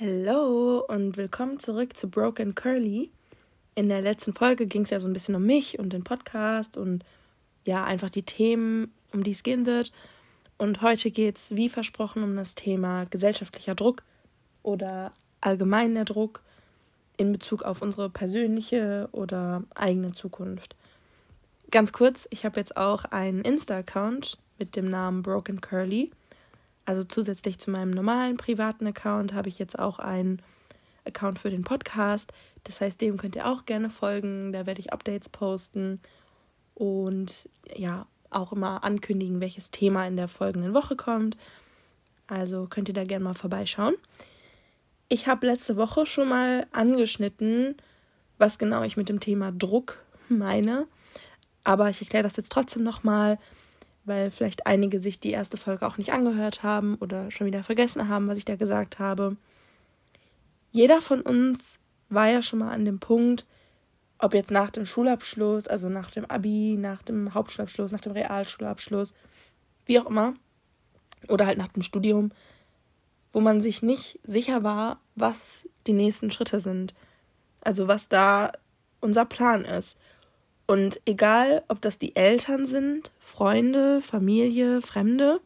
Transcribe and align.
Hallo 0.00 0.82
und 0.88 1.18
willkommen 1.18 1.60
zurück 1.60 1.94
zu 1.98 2.08
Broken 2.08 2.54
Curly. 2.54 3.10
In 3.74 3.90
der 3.90 4.00
letzten 4.00 4.32
Folge 4.32 4.66
ging 4.66 4.82
es 4.82 4.90
ja 4.90 4.98
so 4.98 5.06
ein 5.06 5.12
bisschen 5.12 5.34
um 5.34 5.44
mich 5.44 5.78
und 5.78 5.92
den 5.92 6.02
Podcast 6.02 6.78
und 6.78 7.04
ja, 7.66 7.84
einfach 7.84 8.08
die 8.08 8.22
Themen, 8.22 8.90
um 9.12 9.22
die 9.22 9.32
es 9.32 9.42
gehen 9.42 9.66
wird. 9.66 9.92
Und 10.56 10.80
heute 10.80 11.10
geht 11.10 11.36
es, 11.36 11.56
wie 11.56 11.68
versprochen, 11.68 12.22
um 12.22 12.34
das 12.36 12.54
Thema 12.54 13.04
gesellschaftlicher 13.04 13.74
Druck 13.74 14.02
oder 14.62 15.12
allgemeiner 15.42 16.06
Druck 16.06 16.40
in 17.18 17.30
Bezug 17.30 17.62
auf 17.62 17.82
unsere 17.82 18.08
persönliche 18.08 19.10
oder 19.12 19.62
eigene 19.74 20.12
Zukunft. 20.12 20.74
Ganz 21.70 21.92
kurz, 21.92 22.26
ich 22.30 22.46
habe 22.46 22.58
jetzt 22.58 22.78
auch 22.78 23.04
einen 23.04 23.42
Insta-Account 23.42 24.38
mit 24.58 24.74
dem 24.74 24.88
Namen 24.88 25.22
Broken 25.22 25.60
Curly. 25.60 26.12
Also 26.92 27.04
zusätzlich 27.04 27.58
zu 27.58 27.70
meinem 27.70 27.90
normalen 27.90 28.36
privaten 28.36 28.86
Account 28.86 29.32
habe 29.32 29.48
ich 29.48 29.58
jetzt 29.58 29.78
auch 29.78 29.98
einen 29.98 30.42
Account 31.06 31.38
für 31.38 31.48
den 31.48 31.64
Podcast. 31.64 32.34
Das 32.64 32.82
heißt, 32.82 33.00
dem 33.00 33.16
könnt 33.16 33.34
ihr 33.34 33.48
auch 33.48 33.64
gerne 33.64 33.88
folgen. 33.88 34.52
Da 34.52 34.66
werde 34.66 34.78
ich 34.78 34.92
Updates 34.92 35.30
posten 35.30 36.02
und 36.74 37.48
ja, 37.74 38.06
auch 38.28 38.52
immer 38.52 38.84
ankündigen, 38.84 39.40
welches 39.40 39.70
Thema 39.70 40.06
in 40.06 40.16
der 40.16 40.28
folgenden 40.28 40.74
Woche 40.74 40.94
kommt. 40.94 41.38
Also 42.26 42.66
könnt 42.66 42.88
ihr 42.88 42.94
da 42.94 43.04
gerne 43.04 43.24
mal 43.24 43.32
vorbeischauen. 43.32 43.94
Ich 45.08 45.26
habe 45.26 45.46
letzte 45.46 45.78
Woche 45.78 46.04
schon 46.04 46.28
mal 46.28 46.66
angeschnitten, 46.72 47.74
was 48.36 48.58
genau 48.58 48.82
ich 48.82 48.98
mit 48.98 49.08
dem 49.08 49.18
Thema 49.18 49.50
Druck 49.50 49.98
meine. 50.28 50.86
Aber 51.64 51.88
ich 51.88 52.02
erkläre 52.02 52.24
das 52.24 52.36
jetzt 52.36 52.52
trotzdem 52.52 52.82
nochmal, 52.82 53.38
weil 54.04 54.30
vielleicht 54.30 54.66
einige 54.66 55.00
sich 55.00 55.20
die 55.20 55.30
erste 55.30 55.56
Folge 55.56 55.86
auch 55.86 55.98
nicht 55.98 56.12
angehört 56.12 56.62
haben 56.62 56.96
oder 56.96 57.30
schon 57.30 57.46
wieder 57.46 57.62
vergessen 57.62 58.08
haben, 58.08 58.28
was 58.28 58.38
ich 58.38 58.44
da 58.44 58.56
gesagt 58.56 58.98
habe. 58.98 59.36
Jeder 60.70 61.00
von 61.00 61.20
uns 61.20 61.78
war 62.08 62.28
ja 62.28 62.42
schon 62.42 62.60
mal 62.60 62.72
an 62.72 62.84
dem 62.84 62.98
Punkt, 62.98 63.46
ob 64.18 64.34
jetzt 64.34 64.50
nach 64.50 64.70
dem 64.70 64.86
Schulabschluss, 64.86 65.66
also 65.66 65.88
nach 65.88 66.10
dem 66.10 66.24
Abi, 66.26 66.76
nach 66.78 67.02
dem 67.02 67.34
Hauptschulabschluss, 67.34 67.92
nach 67.92 68.00
dem 68.00 68.12
Realschulabschluss, 68.12 69.14
wie 69.84 69.98
auch 69.98 70.06
immer, 70.06 70.34
oder 71.28 71.46
halt 71.46 71.58
nach 71.58 71.68
dem 71.68 71.82
Studium, 71.82 72.30
wo 73.32 73.40
man 73.40 73.60
sich 73.60 73.82
nicht 73.82 74.18
sicher 74.22 74.62
war, 74.62 75.00
was 75.14 75.68
die 75.86 75.92
nächsten 75.92 76.30
Schritte 76.30 76.60
sind. 76.60 76.94
Also 77.62 77.88
was 77.88 78.08
da 78.08 78.52
unser 79.00 79.24
Plan 79.24 79.64
ist. 79.64 79.96
Und 80.66 81.00
egal, 81.04 81.64
ob 81.68 81.80
das 81.82 81.98
die 81.98 82.16
Eltern 82.16 82.66
sind, 82.66 83.10
Freunde, 83.18 84.00
Familie, 84.00 84.80
Fremde, 84.80 85.40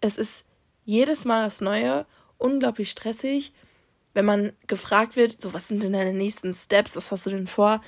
es 0.00 0.18
ist 0.18 0.44
jedes 0.84 1.24
Mal 1.24 1.44
das 1.44 1.60
Neue 1.60 2.06
unglaublich 2.38 2.90
stressig, 2.90 3.52
wenn 4.14 4.24
man 4.24 4.52
gefragt 4.66 5.16
wird, 5.16 5.40
so 5.40 5.54
was 5.54 5.68
sind 5.68 5.82
denn 5.82 5.94
deine 5.94 6.12
nächsten 6.12 6.52
Steps, 6.52 6.96
was 6.96 7.10
hast 7.10 7.26
du 7.26 7.30
denn 7.30 7.46
vor? 7.46 7.80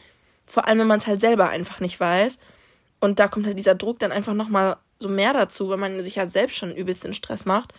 Vor 0.46 0.66
allem, 0.66 0.78
wenn 0.78 0.86
man 0.86 0.98
es 0.98 1.06
halt 1.06 1.20
selber 1.20 1.48
einfach 1.48 1.80
nicht 1.80 2.00
weiß. 2.00 2.38
Und 3.00 3.18
da 3.18 3.28
kommt 3.28 3.46
halt 3.46 3.58
dieser 3.58 3.74
Druck 3.74 3.98
dann 3.98 4.12
einfach 4.12 4.34
nochmal 4.34 4.76
so 4.98 5.08
mehr 5.08 5.32
dazu, 5.32 5.68
weil 5.68 5.76
man 5.76 6.02
sich 6.02 6.14
ja 6.14 6.26
selbst 6.26 6.56
schon 6.56 6.74
übelst 6.74 7.04
den 7.04 7.14
Stress 7.14 7.44
macht. 7.44 7.74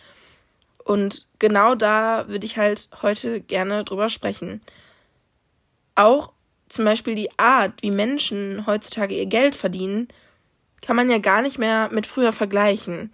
Und 0.84 1.26
genau 1.40 1.74
da 1.74 2.28
würde 2.28 2.46
ich 2.46 2.58
halt 2.58 2.88
heute 3.02 3.40
gerne 3.40 3.82
drüber 3.82 4.08
sprechen. 4.08 4.60
Auch 5.96 6.32
zum 6.68 6.84
Beispiel 6.84 7.14
die 7.14 7.38
Art, 7.38 7.82
wie 7.82 7.90
Menschen 7.90 8.66
heutzutage 8.66 9.14
ihr 9.14 9.26
Geld 9.26 9.54
verdienen, 9.54 10.08
kann 10.82 10.96
man 10.96 11.10
ja 11.10 11.18
gar 11.18 11.42
nicht 11.42 11.58
mehr 11.58 11.88
mit 11.92 12.06
früher 12.06 12.32
vergleichen. 12.32 13.10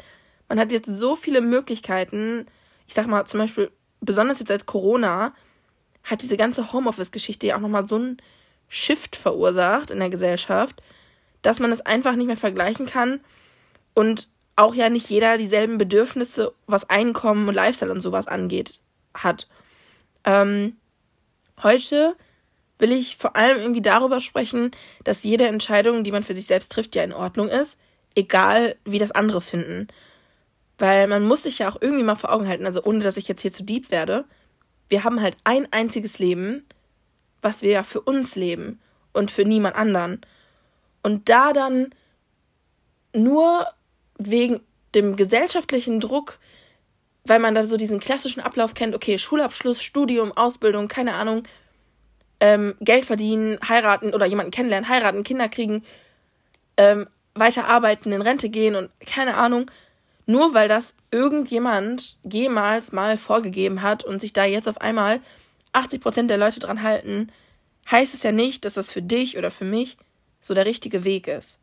Man 0.48 0.58
hat 0.58 0.72
jetzt 0.72 0.88
so 0.88 1.16
viele 1.16 1.40
Möglichkeiten. 1.40 2.46
Ich 2.86 2.94
sag 2.94 3.06
mal, 3.06 3.26
zum 3.26 3.40
Beispiel, 3.40 3.70
besonders 4.00 4.38
jetzt 4.38 4.48
seit 4.48 4.66
Corona, 4.66 5.34
hat 6.04 6.22
diese 6.22 6.36
ganze 6.36 6.72
Homeoffice-Geschichte 6.72 7.46
ja 7.46 7.56
auch 7.56 7.60
nochmal 7.60 7.86
so 7.86 7.96
einen 7.96 8.16
Shift 8.68 9.16
verursacht 9.16 9.90
in 9.90 9.98
der 9.98 10.10
Gesellschaft, 10.10 10.82
dass 11.42 11.60
man 11.60 11.72
es 11.72 11.80
einfach 11.80 12.16
nicht 12.16 12.26
mehr 12.26 12.36
vergleichen 12.36 12.86
kann 12.86 13.20
und 13.94 14.28
auch 14.56 14.74
ja 14.74 14.88
nicht 14.88 15.08
jeder 15.08 15.38
dieselben 15.38 15.78
Bedürfnisse, 15.78 16.52
was 16.66 16.88
Einkommen 16.90 17.48
und 17.48 17.54
Lifestyle 17.54 17.92
und 17.92 18.00
sowas 18.00 18.26
angeht, 18.26 18.80
hat. 19.14 19.48
Ähm, 20.24 20.76
heute 21.62 22.16
will 22.82 22.92
ich 22.92 23.16
vor 23.16 23.36
allem 23.36 23.58
irgendwie 23.58 23.80
darüber 23.80 24.20
sprechen, 24.20 24.72
dass 25.04 25.22
jede 25.22 25.46
Entscheidung, 25.46 26.02
die 26.04 26.10
man 26.12 26.24
für 26.24 26.34
sich 26.34 26.46
selbst 26.46 26.72
trifft, 26.72 26.94
ja 26.96 27.04
in 27.04 27.12
Ordnung 27.12 27.48
ist, 27.48 27.78
egal 28.16 28.76
wie 28.84 28.98
das 28.98 29.12
andere 29.12 29.40
finden. 29.40 29.86
Weil 30.78 31.06
man 31.06 31.24
muss 31.24 31.44
sich 31.44 31.60
ja 31.60 31.70
auch 31.70 31.80
irgendwie 31.80 32.02
mal 32.02 32.16
vor 32.16 32.32
Augen 32.32 32.48
halten, 32.48 32.66
also 32.66 32.82
ohne 32.82 33.04
dass 33.04 33.16
ich 33.16 33.28
jetzt 33.28 33.40
hier 33.40 33.52
zu 33.52 33.62
deep 33.62 33.90
werde, 33.90 34.24
wir 34.88 35.04
haben 35.04 35.22
halt 35.22 35.36
ein 35.44 35.68
einziges 35.70 36.18
Leben, 36.18 36.66
was 37.40 37.62
wir 37.62 37.70
ja 37.70 37.82
für 37.84 38.00
uns 38.00 38.34
leben 38.34 38.80
und 39.12 39.30
für 39.30 39.44
niemand 39.44 39.76
anderen. 39.76 40.20
Und 41.04 41.28
da 41.28 41.52
dann 41.52 41.94
nur 43.14 43.66
wegen 44.18 44.60
dem 44.94 45.14
gesellschaftlichen 45.16 46.00
Druck, 46.00 46.38
weil 47.24 47.38
man 47.38 47.54
da 47.54 47.62
so 47.62 47.76
diesen 47.76 48.00
klassischen 48.00 48.40
Ablauf 48.40 48.74
kennt, 48.74 48.94
okay, 48.94 49.18
Schulabschluss, 49.18 49.82
Studium, 49.82 50.32
Ausbildung, 50.32 50.88
keine 50.88 51.14
Ahnung, 51.14 51.44
ähm, 52.42 52.74
Geld 52.80 53.06
verdienen, 53.06 53.56
heiraten 53.68 54.12
oder 54.12 54.26
jemanden 54.26 54.50
kennenlernen, 54.50 54.88
heiraten, 54.88 55.22
Kinder 55.22 55.48
kriegen, 55.48 55.84
ähm, 56.76 57.06
weiter 57.34 57.68
arbeiten, 57.68 58.10
in 58.10 58.20
Rente 58.20 58.50
gehen 58.50 58.74
und 58.74 58.90
keine 59.06 59.36
Ahnung. 59.36 59.70
Nur 60.26 60.52
weil 60.52 60.68
das 60.68 60.96
irgendjemand 61.12 62.16
jemals 62.24 62.90
mal 62.90 63.16
vorgegeben 63.16 63.82
hat 63.82 64.02
und 64.02 64.20
sich 64.20 64.32
da 64.32 64.44
jetzt 64.44 64.68
auf 64.68 64.80
einmal 64.80 65.20
80% 65.72 66.26
der 66.26 66.36
Leute 66.36 66.58
dran 66.58 66.82
halten, 66.82 67.30
heißt 67.88 68.12
es 68.12 68.24
ja 68.24 68.32
nicht, 68.32 68.64
dass 68.64 68.74
das 68.74 68.90
für 68.90 69.02
dich 69.02 69.38
oder 69.38 69.52
für 69.52 69.64
mich 69.64 69.96
so 70.40 70.52
der 70.52 70.66
richtige 70.66 71.04
Weg 71.04 71.28
ist. 71.28 71.60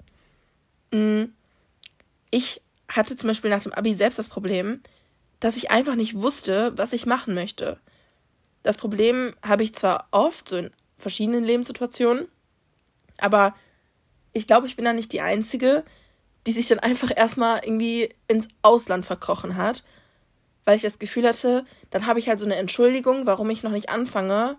Mm. 0.91 1.25
Ich 2.31 2.61
hatte 2.87 3.17
zum 3.17 3.27
Beispiel 3.27 3.49
nach 3.49 3.63
dem 3.63 3.73
Abi 3.73 3.95
selbst 3.95 4.19
das 4.19 4.29
Problem, 4.29 4.81
dass 5.39 5.57
ich 5.57 5.71
einfach 5.71 5.95
nicht 5.95 6.15
wusste, 6.15 6.71
was 6.77 6.93
ich 6.93 7.05
machen 7.05 7.33
möchte. 7.33 7.79
Das 8.63 8.77
Problem 8.77 9.33
habe 9.41 9.63
ich 9.63 9.73
zwar 9.73 10.07
oft, 10.11 10.49
so 10.49 10.57
in 10.57 10.71
verschiedenen 10.97 11.43
Lebenssituationen, 11.43 12.27
aber 13.17 13.53
ich 14.33 14.47
glaube, 14.47 14.67
ich 14.67 14.75
bin 14.75 14.85
da 14.85 14.93
nicht 14.93 15.13
die 15.13 15.21
Einzige, 15.21 15.83
die 16.47 16.51
sich 16.51 16.67
dann 16.67 16.79
einfach 16.79 17.11
erstmal 17.15 17.61
irgendwie 17.63 18.09
ins 18.27 18.47
Ausland 18.61 19.05
verkrochen 19.05 19.57
hat, 19.57 19.83
weil 20.65 20.75
ich 20.75 20.81
das 20.81 20.99
Gefühl 20.99 21.27
hatte, 21.27 21.65
dann 21.89 22.05
habe 22.05 22.19
ich 22.19 22.29
halt 22.29 22.39
so 22.39 22.45
eine 22.45 22.55
Entschuldigung, 22.55 23.25
warum 23.25 23.49
ich 23.49 23.63
noch 23.63 23.71
nicht 23.71 23.89
anfange 23.89 24.57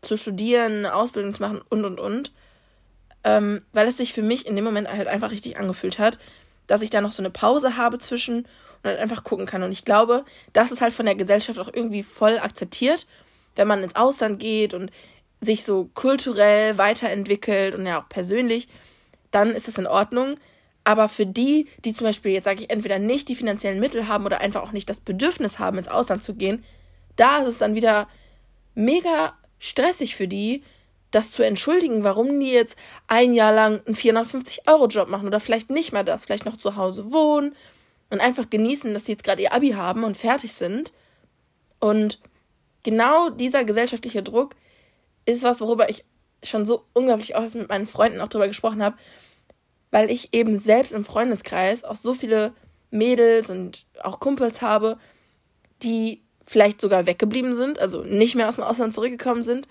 zu 0.00 0.16
studieren, 0.16 0.78
eine 0.78 0.94
Ausbildung 0.94 1.34
zu 1.34 1.42
machen 1.42 1.60
und 1.68 1.84
und 1.84 1.98
und. 2.00 2.32
Ähm, 3.24 3.62
weil 3.72 3.86
es 3.86 3.96
sich 3.96 4.12
für 4.12 4.22
mich 4.22 4.46
in 4.46 4.56
dem 4.56 4.64
Moment 4.64 4.88
halt 4.88 5.06
einfach 5.06 5.30
richtig 5.30 5.58
angefühlt 5.58 5.98
hat, 5.98 6.18
dass 6.66 6.82
ich 6.82 6.90
da 6.90 7.00
noch 7.00 7.12
so 7.12 7.22
eine 7.22 7.30
Pause 7.30 7.76
habe 7.76 7.98
zwischen 7.98 8.46
und 8.82 8.90
halt 8.90 9.00
einfach 9.00 9.24
gucken 9.24 9.46
kann. 9.46 9.62
Und 9.62 9.72
ich 9.72 9.84
glaube, 9.84 10.24
das 10.52 10.72
ist 10.72 10.80
halt 10.80 10.92
von 10.92 11.06
der 11.06 11.14
Gesellschaft 11.14 11.58
auch 11.58 11.70
irgendwie 11.72 12.02
voll 12.02 12.38
akzeptiert 12.38 13.06
wenn 13.56 13.68
man 13.68 13.82
ins 13.82 13.96
Ausland 13.96 14.38
geht 14.38 14.74
und 14.74 14.90
sich 15.40 15.64
so 15.64 15.90
kulturell 15.94 16.78
weiterentwickelt 16.78 17.74
und 17.74 17.86
ja 17.86 18.00
auch 18.00 18.08
persönlich, 18.08 18.68
dann 19.30 19.50
ist 19.50 19.68
das 19.68 19.78
in 19.78 19.86
Ordnung. 19.86 20.36
Aber 20.84 21.08
für 21.08 21.26
die, 21.26 21.68
die 21.84 21.92
zum 21.92 22.06
Beispiel 22.06 22.32
jetzt 22.32 22.44
sage 22.44 22.62
ich 22.62 22.70
entweder 22.70 22.98
nicht 22.98 23.28
die 23.28 23.34
finanziellen 23.34 23.80
Mittel 23.80 24.08
haben 24.08 24.24
oder 24.24 24.40
einfach 24.40 24.62
auch 24.62 24.72
nicht 24.72 24.88
das 24.88 25.00
Bedürfnis 25.00 25.58
haben, 25.58 25.78
ins 25.78 25.88
Ausland 25.88 26.22
zu 26.22 26.34
gehen, 26.34 26.64
da 27.16 27.38
ist 27.38 27.48
es 27.48 27.58
dann 27.58 27.74
wieder 27.74 28.08
mega 28.74 29.34
stressig 29.58 30.16
für 30.16 30.26
die, 30.26 30.62
das 31.10 31.30
zu 31.30 31.42
entschuldigen, 31.42 32.04
warum 32.04 32.40
die 32.40 32.50
jetzt 32.50 32.78
ein 33.06 33.34
Jahr 33.34 33.52
lang 33.52 33.82
einen 33.84 33.94
450-Euro-Job 33.94 35.08
machen 35.08 35.26
oder 35.26 35.40
vielleicht 35.40 35.70
nicht 35.70 35.92
mehr 35.92 36.04
das, 36.04 36.24
vielleicht 36.24 36.46
noch 36.46 36.56
zu 36.56 36.76
Hause 36.76 37.12
wohnen 37.12 37.54
und 38.12 38.20
einfach 38.20 38.50
genießen, 38.50 38.92
dass 38.92 39.06
sie 39.06 39.12
jetzt 39.12 39.24
gerade 39.24 39.40
ihr 39.40 39.54
Abi 39.54 39.70
haben 39.70 40.04
und 40.04 40.18
fertig 40.18 40.52
sind. 40.52 40.92
Und 41.80 42.20
genau 42.82 43.30
dieser 43.30 43.64
gesellschaftliche 43.64 44.22
Druck 44.22 44.54
ist 45.24 45.42
was, 45.44 45.62
worüber 45.62 45.88
ich 45.88 46.04
schon 46.44 46.66
so 46.66 46.84
unglaublich 46.92 47.36
oft 47.36 47.54
mit 47.54 47.70
meinen 47.70 47.86
Freunden 47.86 48.20
auch 48.20 48.28
drüber 48.28 48.48
gesprochen 48.48 48.82
habe, 48.82 48.98
weil 49.90 50.10
ich 50.10 50.34
eben 50.34 50.58
selbst 50.58 50.92
im 50.92 51.04
Freundeskreis 51.04 51.84
auch 51.84 51.96
so 51.96 52.12
viele 52.12 52.52
Mädels 52.90 53.48
und 53.48 53.86
auch 54.02 54.20
Kumpels 54.20 54.60
habe, 54.60 54.98
die 55.82 56.22
vielleicht 56.46 56.82
sogar 56.82 57.06
weggeblieben 57.06 57.56
sind, 57.56 57.78
also 57.78 58.02
nicht 58.02 58.34
mehr 58.34 58.50
aus 58.50 58.56
dem 58.56 58.64
Ausland 58.64 58.92
zurückgekommen 58.92 59.42
sind 59.42 59.68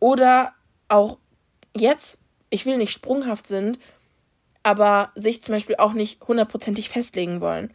oder 0.00 0.54
auch 0.88 1.18
jetzt, 1.76 2.18
ich 2.48 2.66
will 2.66 2.78
nicht 2.78 2.90
sprunghaft 2.90 3.46
sind, 3.46 3.78
aber 4.62 5.12
sich 5.14 5.42
zum 5.42 5.54
Beispiel 5.54 5.76
auch 5.76 5.92
nicht 5.92 6.22
hundertprozentig 6.26 6.88
festlegen 6.88 7.40
wollen. 7.40 7.72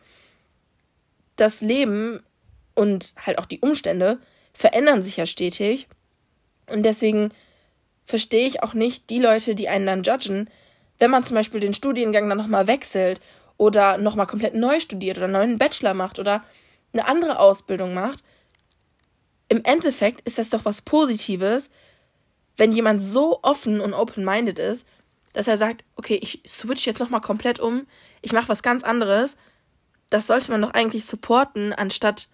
Das 1.36 1.62
Leben 1.62 2.24
und 2.76 3.14
halt 3.26 3.40
auch 3.40 3.46
die 3.46 3.60
Umstände 3.60 4.20
verändern 4.54 5.02
sich 5.02 5.18
ja 5.18 5.26
stetig. 5.26 5.88
Und 6.68 6.84
deswegen 6.84 7.32
verstehe 8.06 8.48
ich 8.48 8.64
auch 8.64 8.74
nicht 8.74 9.10
die 9.10 9.20
Leute, 9.20 9.56
die 9.56 9.70
einen 9.70 9.86
dann 9.86 10.04
judgen, 10.04 10.50
wenn 11.00 11.12
man 11.12 11.26
zum 11.26 11.36
Beispiel 11.36 11.60
den 11.60 11.74
Studiengang 11.74 12.30
dann 12.30 12.38
nochmal 12.38 12.68
wechselt 12.68 13.20
oder 13.58 13.98
nochmal 13.98 14.28
komplett 14.28 14.54
neu 14.54 14.80
studiert 14.80 15.18
oder 15.18 15.26
einen 15.26 15.34
neuen 15.34 15.58
Bachelor 15.58 15.94
macht 15.94 16.20
oder 16.20 16.44
eine 16.94 17.08
andere 17.08 17.40
Ausbildung 17.40 17.94
macht. 17.94 18.24
im 19.48 19.64
Endeffekt 19.64 20.22
ist 20.22 20.38
das 20.38 20.50
doch 20.50 20.66
was 20.66 20.81
Positives, 20.81 21.70
wenn 22.58 22.72
jemand 22.72 23.04
so 23.04 23.40
offen 23.44 23.80
und 23.80 23.94
open-minded 23.94 24.60
ist, 24.60 24.88
dass 25.36 25.48
er 25.48 25.58
sagt, 25.58 25.84
okay, 25.98 26.18
ich 26.22 26.42
switch 26.48 26.86
jetzt 26.86 27.00
nochmal 27.00 27.20
komplett 27.20 27.60
um, 27.60 27.86
ich 28.22 28.32
mache 28.32 28.48
was 28.48 28.64
ganz 28.64 28.84
anderes. 28.84 29.36
Das 30.10 30.28
sollte 30.28 30.50
man 30.50 30.62
doch 30.62 30.72
eigentlich 30.72 31.06
supporten, 31.06 31.74
anstatt 31.74 32.30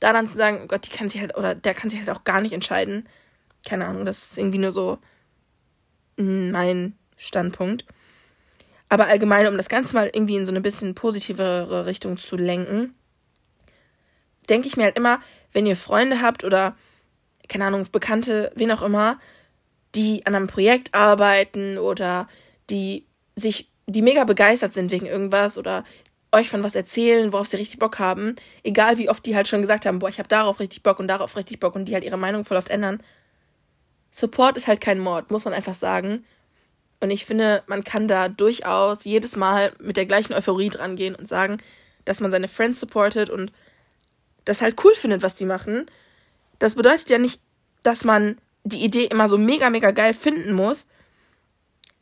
da 0.00 0.14
dann 0.14 0.26
zu 0.26 0.36
sagen, 0.36 0.60
oh 0.64 0.66
Gott, 0.66 0.86
die 0.86 0.96
kann 0.96 1.10
sich 1.10 1.20
halt, 1.20 1.36
oder 1.36 1.54
der 1.54 1.74
kann 1.74 1.90
sich 1.90 1.98
halt 1.98 2.08
auch 2.08 2.24
gar 2.24 2.40
nicht 2.40 2.54
entscheiden. 2.54 3.06
Keine 3.68 3.86
Ahnung, 3.86 4.06
das 4.06 4.30
ist 4.30 4.38
irgendwie 4.38 4.58
nur 4.58 4.72
so 4.72 4.98
mein 6.16 6.96
Standpunkt. 7.18 7.84
Aber 8.88 9.06
allgemein, 9.06 9.46
um 9.46 9.58
das 9.58 9.68
Ganze 9.68 9.94
mal 9.94 10.10
irgendwie 10.10 10.36
in 10.36 10.46
so 10.46 10.52
eine 10.52 10.62
bisschen 10.62 10.94
positivere 10.94 11.84
Richtung 11.84 12.16
zu 12.16 12.36
lenken, 12.36 12.94
denke 14.48 14.66
ich 14.66 14.78
mir 14.78 14.84
halt 14.84 14.96
immer, 14.96 15.20
wenn 15.52 15.66
ihr 15.66 15.76
Freunde 15.76 16.22
habt 16.22 16.42
oder, 16.42 16.74
keine 17.50 17.66
Ahnung, 17.66 17.86
Bekannte, 17.92 18.50
wen 18.54 18.72
auch 18.72 18.82
immer, 18.82 19.20
die 19.94 20.24
an 20.26 20.34
einem 20.34 20.46
Projekt 20.46 20.94
arbeiten 20.94 21.78
oder 21.78 22.28
die 22.70 23.06
sich, 23.36 23.68
die 23.86 24.02
mega 24.02 24.24
begeistert 24.24 24.72
sind 24.74 24.90
wegen 24.90 25.06
irgendwas 25.06 25.58
oder 25.58 25.84
euch 26.32 26.48
von 26.48 26.62
was 26.62 26.74
erzählen, 26.74 27.32
worauf 27.32 27.48
sie 27.48 27.56
richtig 27.56 27.78
Bock 27.78 27.98
haben, 27.98 28.36
egal 28.62 28.98
wie 28.98 29.08
oft 29.08 29.24
die 29.26 29.34
halt 29.34 29.48
schon 29.48 29.62
gesagt 29.62 29.84
haben, 29.84 29.98
boah, 29.98 30.08
ich 30.08 30.18
habe 30.18 30.28
darauf 30.28 30.60
richtig 30.60 30.82
Bock 30.82 31.00
und 31.00 31.08
darauf 31.08 31.36
richtig 31.36 31.58
Bock 31.58 31.74
und 31.74 31.86
die 31.86 31.94
halt 31.94 32.04
ihre 32.04 32.18
Meinung 32.18 32.44
voll 32.44 32.56
oft 32.56 32.68
ändern. 32.68 33.02
Support 34.12 34.56
ist 34.56 34.68
halt 34.68 34.80
kein 34.80 35.00
Mord, 35.00 35.30
muss 35.30 35.44
man 35.44 35.54
einfach 35.54 35.74
sagen. 35.74 36.24
Und 37.00 37.10
ich 37.10 37.24
finde, 37.24 37.62
man 37.66 37.82
kann 37.82 38.06
da 38.08 38.28
durchaus 38.28 39.04
jedes 39.04 39.34
Mal 39.34 39.72
mit 39.80 39.96
der 39.96 40.06
gleichen 40.06 40.34
Euphorie 40.34 40.68
dran 40.68 40.96
gehen 40.96 41.14
und 41.14 41.26
sagen, 41.26 41.58
dass 42.04 42.20
man 42.20 42.30
seine 42.30 42.48
Friends 42.48 42.78
supportet 42.80 43.30
und 43.30 43.52
das 44.44 44.60
halt 44.60 44.82
cool 44.84 44.94
findet, 44.94 45.22
was 45.22 45.34
die 45.34 45.46
machen. 45.46 45.86
Das 46.58 46.74
bedeutet 46.74 47.08
ja 47.08 47.18
nicht, 47.18 47.40
dass 47.82 48.04
man 48.04 48.36
die 48.64 48.84
Idee 48.84 49.04
immer 49.06 49.28
so 49.28 49.38
mega, 49.38 49.70
mega 49.70 49.90
geil 49.90 50.14
finden 50.14 50.52
muss. 50.52 50.86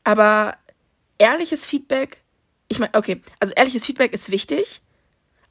Aber 0.05 0.56
ehrliches 1.19 1.66
Feedback, 1.66 2.22
ich 2.69 2.78
meine, 2.78 2.94
okay, 2.94 3.20
also 3.40 3.55
ehrliches 3.55 3.84
Feedback 3.84 4.12
ist 4.12 4.31
wichtig, 4.31 4.81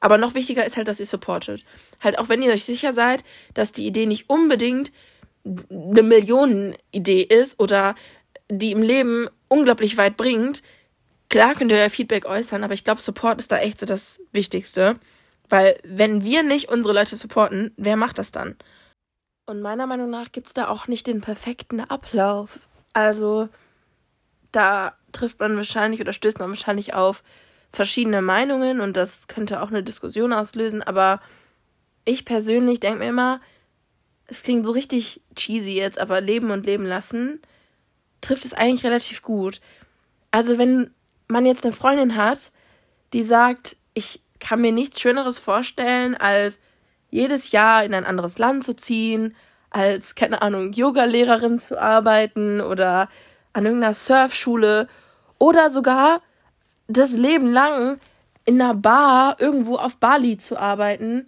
aber 0.00 0.18
noch 0.18 0.34
wichtiger 0.34 0.64
ist 0.64 0.76
halt, 0.76 0.88
dass 0.88 1.00
ihr 1.00 1.06
supportet. 1.06 1.64
Halt 2.00 2.18
auch 2.18 2.28
wenn 2.28 2.42
ihr 2.42 2.52
euch 2.52 2.64
sicher 2.64 2.92
seid, 2.92 3.24
dass 3.54 3.72
die 3.72 3.86
Idee 3.86 4.06
nicht 4.06 4.28
unbedingt 4.28 4.92
eine 5.44 6.02
Millionenidee 6.02 7.22
ist 7.22 7.58
oder 7.58 7.94
die 8.50 8.72
im 8.72 8.82
Leben 8.82 9.28
unglaublich 9.48 9.96
weit 9.96 10.16
bringt, 10.16 10.62
klar 11.28 11.54
könnt 11.54 11.72
ihr 11.72 11.78
euer 11.78 11.90
Feedback 11.90 12.26
äußern, 12.26 12.64
aber 12.64 12.74
ich 12.74 12.84
glaube, 12.84 13.02
Support 13.02 13.40
ist 13.40 13.52
da 13.52 13.58
echt 13.58 13.80
so 13.80 13.86
das 13.86 14.20
Wichtigste. 14.32 14.98
Weil 15.48 15.78
wenn 15.82 16.24
wir 16.24 16.42
nicht 16.42 16.70
unsere 16.70 16.94
Leute 16.94 17.16
supporten, 17.16 17.72
wer 17.76 17.96
macht 17.96 18.18
das 18.18 18.32
dann? 18.32 18.56
Und 19.48 19.62
meiner 19.62 19.86
Meinung 19.86 20.10
nach 20.10 20.30
gibt 20.30 20.48
es 20.48 20.52
da 20.52 20.68
auch 20.68 20.88
nicht 20.88 21.06
den 21.06 21.22
perfekten 21.22 21.80
Ablauf. 21.80 22.58
Also 22.92 23.48
da 24.52 24.92
trifft 25.10 25.40
man 25.40 25.56
wahrscheinlich 25.56 26.02
oder 26.02 26.12
stößt 26.12 26.38
man 26.38 26.50
wahrscheinlich 26.50 26.92
auf 26.92 27.22
verschiedene 27.70 28.20
Meinungen 28.20 28.82
und 28.82 28.94
das 28.94 29.26
könnte 29.26 29.62
auch 29.62 29.68
eine 29.68 29.82
Diskussion 29.82 30.34
auslösen, 30.34 30.82
aber 30.82 31.22
ich 32.04 32.26
persönlich 32.26 32.80
denke 32.80 32.98
mir 32.98 33.08
immer, 33.08 33.40
es 34.26 34.42
klingt 34.42 34.66
so 34.66 34.72
richtig 34.72 35.22
cheesy 35.34 35.72
jetzt, 35.72 35.98
aber 35.98 36.20
leben 36.20 36.50
und 36.50 36.66
leben 36.66 36.84
lassen 36.84 37.40
trifft 38.20 38.44
es 38.44 38.52
eigentlich 38.52 38.84
relativ 38.84 39.22
gut. 39.22 39.62
Also 40.30 40.58
wenn 40.58 40.92
man 41.26 41.46
jetzt 41.46 41.64
eine 41.64 41.72
Freundin 41.72 42.16
hat, 42.16 42.52
die 43.14 43.22
sagt, 43.22 43.78
ich 43.94 44.20
kann 44.40 44.60
mir 44.60 44.72
nichts 44.72 45.00
Schöneres 45.00 45.38
vorstellen, 45.38 46.14
als 46.14 46.58
jedes 47.10 47.50
Jahr 47.52 47.84
in 47.84 47.94
ein 47.94 48.04
anderes 48.04 48.38
Land 48.38 48.64
zu 48.64 48.74
ziehen, 48.76 49.34
als, 49.70 50.14
keine 50.14 50.42
Ahnung, 50.42 50.72
Yoga-Lehrerin 50.72 51.58
zu 51.58 51.80
arbeiten 51.80 52.60
oder 52.60 53.08
an 53.52 53.64
irgendeiner 53.64 53.94
Surfschule 53.94 54.88
oder 55.38 55.70
sogar 55.70 56.22
das 56.86 57.12
Leben 57.12 57.52
lang 57.52 57.98
in 58.44 58.60
einer 58.60 58.74
Bar 58.74 59.36
irgendwo 59.40 59.76
auf 59.76 59.98
Bali 59.98 60.38
zu 60.38 60.56
arbeiten, 60.56 61.26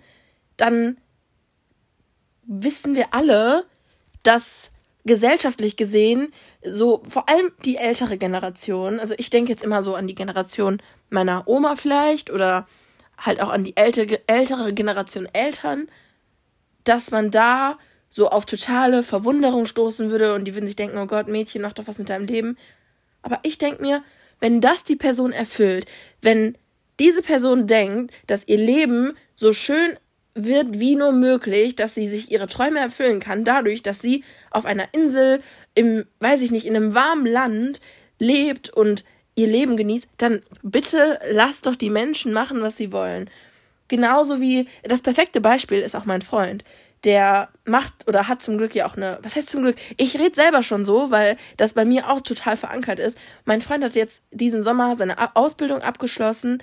dann 0.57 0.97
wissen 2.45 2.95
wir 2.95 3.13
alle, 3.13 3.65
dass 4.23 4.71
gesellschaftlich 5.05 5.77
gesehen 5.77 6.33
so 6.63 7.03
vor 7.09 7.29
allem 7.29 7.53
die 7.65 7.77
ältere 7.77 8.19
Generation, 8.19 9.01
also 9.01 9.15
ich 9.17 9.31
denke 9.31 9.51
jetzt 9.51 9.63
immer 9.63 9.83
so 9.83 9.95
an 9.95 10.07
die 10.07 10.15
Generation 10.15 10.83
meiner 11.09 11.47
Oma 11.47 11.77
vielleicht 11.77 12.31
oder 12.31 12.67
halt 13.21 13.41
auch 13.41 13.51
an 13.51 13.65
die 13.65 13.77
ältere, 13.77 14.21
ältere 14.27 14.73
Generation 14.73 15.29
Eltern, 15.33 15.89
dass 16.85 17.11
man 17.11 17.31
da 17.31 17.79
so 18.09 18.29
auf 18.29 18.45
totale 18.45 19.03
Verwunderung 19.03 19.67
stoßen 19.67 20.11
würde 20.11 20.35
und 20.35 20.45
die 20.45 20.55
würden 20.55 20.67
sich 20.67 20.77
denken, 20.77 20.99
oh 20.99 21.07
Gott, 21.07 21.29
Mädchen, 21.29 21.63
mach 21.63 21.73
doch 21.73 21.87
was 21.87 21.99
mit 21.99 22.09
deinem 22.09 22.27
Leben. 22.27 22.57
Aber 23.23 23.39
ich 23.43 23.59
denke 23.59 23.83
mir, 23.83 24.03
wenn 24.41 24.61
das 24.61 24.83
die 24.85 24.97
Person 24.97 25.33
erfüllt, 25.33 25.87
wenn 26.23 26.57
diese 26.99 27.23
Person 27.23 27.67
denkt, 27.67 28.13
dass 28.27 28.49
ihr 28.49 28.59
Leben 28.59 29.13
so 29.35 29.53
schön 29.53 29.97
wird 30.35 30.81
wie 30.81 30.97
nur 30.97 31.13
möglich, 31.13 31.77
dass 31.77 31.95
sie 31.95 32.09
sich 32.09 32.31
ihre 32.31 32.47
Träume 32.47 32.81
erfüllen 32.81 33.21
kann, 33.21 33.45
dadurch, 33.45 33.83
dass 33.83 34.01
sie 34.01 34.25
auf 34.51 34.65
einer 34.65 34.93
Insel 34.93 35.43
im, 35.75 36.07
weiß 36.21 36.43
ich 36.43 36.51
nicht, 36.51 36.67
in 36.67 36.77
einem 36.77 36.95
warmen 36.95 37.27
Land 37.27 37.81
lebt 38.19 38.71
und 38.71 39.05
ihr 39.35 39.47
Leben 39.47 39.77
genießt, 39.77 40.09
dann 40.19 40.43
bitte 40.63 41.19
lasst 41.31 41.67
doch 41.67 41.77
die 41.77 41.91
Menschen 41.91 42.33
machen, 42.33 42.63
was 42.63 42.77
sie 42.77 42.93
wollen. 42.93 43.31
Genauso 43.89 44.41
wie 44.41 44.69
das 44.85 45.03
perfekte 45.03 45.41
Beispiel 45.41 45.81
ist 45.81 45.97
auch 45.97 46.05
mein 46.05 46.23
Freund. 46.23 46.65
Der 47.05 47.49
macht 47.65 48.07
oder 48.07 48.29
hat 48.29 48.43
zum 48.43 48.59
Glück 48.59 48.75
ja 48.75 48.87
auch 48.87 48.97
eine, 48.97 49.19
was 49.23 49.35
heißt 49.35 49.51
zum 49.51 49.63
Glück? 49.63 49.77
Ich 49.97 50.19
rede 50.19 50.35
selber 50.35 50.63
schon 50.63 50.85
so, 50.85 51.11
weil 51.11 51.37
das 51.57 51.73
bei 51.73 51.85
mir 51.85 52.09
auch 52.09 52.21
total 52.21 52.57
verankert 52.57 53.01
ist. 53.01 53.17
Mein 53.47 53.63
Freund 53.63 53.83
hat 53.83 53.95
jetzt 53.95 54.27
diesen 54.31 54.63
Sommer 54.63 54.97
seine 54.97 55.35
Ausbildung 55.35 55.81
abgeschlossen, 55.81 56.63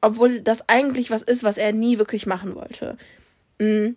obwohl 0.00 0.40
das 0.40 0.68
eigentlich 0.68 1.10
was 1.10 1.22
ist, 1.22 1.44
was 1.44 1.58
er 1.58 1.72
nie 1.72 1.98
wirklich 1.98 2.26
machen 2.26 2.54
wollte. 2.54 2.96
Mhm. 3.58 3.96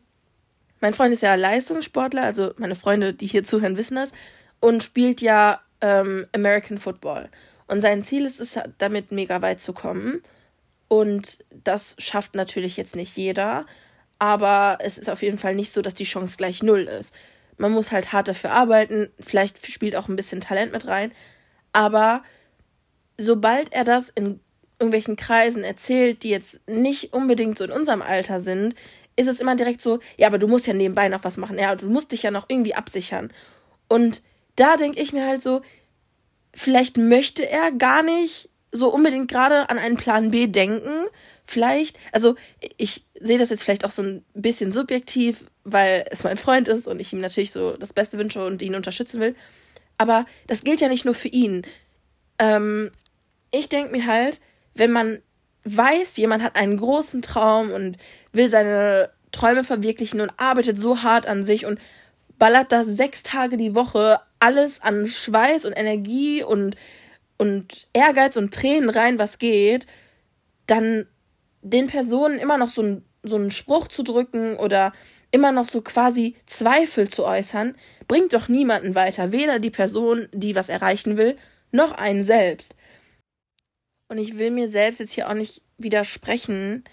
Mein 0.81 0.93
Freund 0.93 1.13
ist 1.13 1.21
ja 1.21 1.35
Leistungssportler, 1.35 2.23
also 2.23 2.53
meine 2.57 2.75
Freunde, 2.75 3.13
die 3.13 3.27
hier 3.27 3.43
zuhören, 3.43 3.77
wissen 3.77 3.95
das, 3.95 4.11
und 4.59 4.83
spielt 4.83 5.21
ja 5.21 5.61
ähm, 5.81 6.27
American 6.33 6.77
Football. 6.77 7.29
Und 7.67 7.81
sein 7.81 8.03
Ziel 8.03 8.25
ist 8.25 8.39
es, 8.39 8.59
damit 8.77 9.11
mega 9.11 9.41
weit 9.41 9.59
zu 9.59 9.73
kommen. 9.73 10.21
Und 10.87 11.43
das 11.63 11.95
schafft 11.97 12.35
natürlich 12.35 12.77
jetzt 12.77 12.95
nicht 12.95 13.17
jeder. 13.17 13.65
Aber 14.19 14.77
es 14.81 14.97
ist 14.97 15.09
auf 15.09 15.23
jeden 15.23 15.37
Fall 15.37 15.55
nicht 15.55 15.71
so, 15.71 15.81
dass 15.81 15.95
die 15.95 16.03
Chance 16.03 16.37
gleich 16.37 16.63
null 16.63 16.83
ist. 16.83 17.13
Man 17.57 17.71
muss 17.71 17.91
halt 17.91 18.13
hart 18.13 18.27
dafür 18.27 18.51
arbeiten. 18.51 19.09
Vielleicht 19.19 19.65
spielt 19.65 19.95
auch 19.95 20.07
ein 20.07 20.15
bisschen 20.15 20.41
Talent 20.41 20.71
mit 20.71 20.87
rein. 20.87 21.11
Aber 21.73 22.23
sobald 23.17 23.73
er 23.73 23.83
das 23.83 24.09
in 24.09 24.39
irgendwelchen 24.79 25.15
Kreisen 25.15 25.63
erzählt, 25.63 26.23
die 26.23 26.29
jetzt 26.29 26.67
nicht 26.67 27.13
unbedingt 27.13 27.57
so 27.57 27.63
in 27.63 27.71
unserem 27.71 28.01
Alter 28.01 28.39
sind, 28.39 28.75
ist 29.15 29.27
es 29.27 29.39
immer 29.39 29.55
direkt 29.55 29.81
so, 29.81 29.99
ja, 30.17 30.27
aber 30.27 30.37
du 30.37 30.47
musst 30.47 30.67
ja 30.67 30.73
nebenbei 30.73 31.07
noch 31.07 31.23
was 31.23 31.37
machen. 31.37 31.57
Ja, 31.57 31.75
du 31.75 31.87
musst 31.87 32.11
dich 32.11 32.23
ja 32.23 32.31
noch 32.31 32.49
irgendwie 32.49 32.75
absichern. 32.75 33.31
Und 33.87 34.21
da 34.57 34.77
denke 34.77 35.01
ich 35.01 35.13
mir 35.13 35.25
halt 35.25 35.41
so, 35.41 35.61
vielleicht 36.55 36.97
möchte 36.97 37.47
er 37.47 37.71
gar 37.71 38.01
nicht 38.01 38.49
so 38.71 38.91
unbedingt 38.91 39.29
gerade 39.29 39.69
an 39.69 39.77
einen 39.77 39.97
Plan 39.97 40.31
B 40.31 40.47
denken. 40.47 41.07
Vielleicht, 41.45 41.97
also 42.11 42.35
ich 42.77 43.05
sehe 43.19 43.37
das 43.37 43.49
jetzt 43.49 43.63
vielleicht 43.63 43.85
auch 43.85 43.91
so 43.91 44.01
ein 44.01 44.25
bisschen 44.33 44.71
subjektiv, 44.71 45.45
weil 45.63 46.05
es 46.09 46.23
mein 46.23 46.37
Freund 46.37 46.67
ist 46.67 46.87
und 46.87 46.99
ich 46.99 47.13
ihm 47.13 47.21
natürlich 47.21 47.51
so 47.51 47.77
das 47.77 47.93
Beste 47.93 48.17
wünsche 48.17 48.43
und 48.45 48.61
ihn 48.61 48.75
unterstützen 48.75 49.21
will. 49.21 49.35
Aber 49.97 50.25
das 50.47 50.63
gilt 50.63 50.81
ja 50.81 50.89
nicht 50.89 51.05
nur 51.05 51.13
für 51.13 51.27
ihn. 51.27 51.61
Ähm, 52.39 52.91
ich 53.51 53.69
denke 53.69 53.91
mir 53.91 54.07
halt, 54.07 54.41
wenn 54.73 54.91
man 54.91 55.21
weiß, 55.63 56.17
jemand 56.17 56.43
hat 56.43 56.55
einen 56.55 56.77
großen 56.77 57.21
Traum 57.21 57.71
und 57.71 57.97
will 58.33 58.49
seine 58.49 59.09
Träume 59.31 59.63
verwirklichen 59.63 60.21
und 60.21 60.31
arbeitet 60.37 60.79
so 60.79 61.01
hart 61.01 61.27
an 61.27 61.43
sich 61.43 61.65
und 61.65 61.79
ballert 62.37 62.71
da 62.71 62.83
sechs 62.83 63.23
Tage 63.23 63.57
die 63.57 63.75
Woche 63.75 64.19
alles 64.45 64.79
an 64.81 65.07
Schweiß 65.07 65.65
und 65.65 65.73
Energie 65.73 66.43
und, 66.43 66.75
und 67.39 67.87
Ehrgeiz 67.93 68.37
und 68.37 68.53
Tränen 68.53 68.91
rein, 68.91 69.17
was 69.17 69.39
geht, 69.39 69.87
dann 70.67 71.07
den 71.63 71.87
Personen 71.87 72.37
immer 72.37 72.59
noch 72.59 72.69
so, 72.69 72.83
ein, 72.83 73.05
so 73.23 73.37
einen 73.37 73.49
Spruch 73.49 73.87
zu 73.87 74.03
drücken 74.03 74.55
oder 74.57 74.93
immer 75.31 75.51
noch 75.51 75.65
so 75.65 75.81
quasi 75.81 76.35
Zweifel 76.45 77.07
zu 77.07 77.25
äußern, 77.25 77.75
bringt 78.07 78.33
doch 78.33 78.47
niemanden 78.47 78.93
weiter. 78.93 79.31
Weder 79.31 79.57
die 79.57 79.71
Person, 79.71 80.27
die 80.31 80.55
was 80.55 80.69
erreichen 80.69 81.17
will, 81.17 81.37
noch 81.71 81.91
einen 81.91 82.23
selbst. 82.23 82.75
Und 84.09 84.19
ich 84.19 84.37
will 84.37 84.51
mir 84.51 84.67
selbst 84.67 84.99
jetzt 84.99 85.13
hier 85.13 85.27
auch 85.27 85.33
nicht 85.33 85.63
widersprechen. 85.79 86.83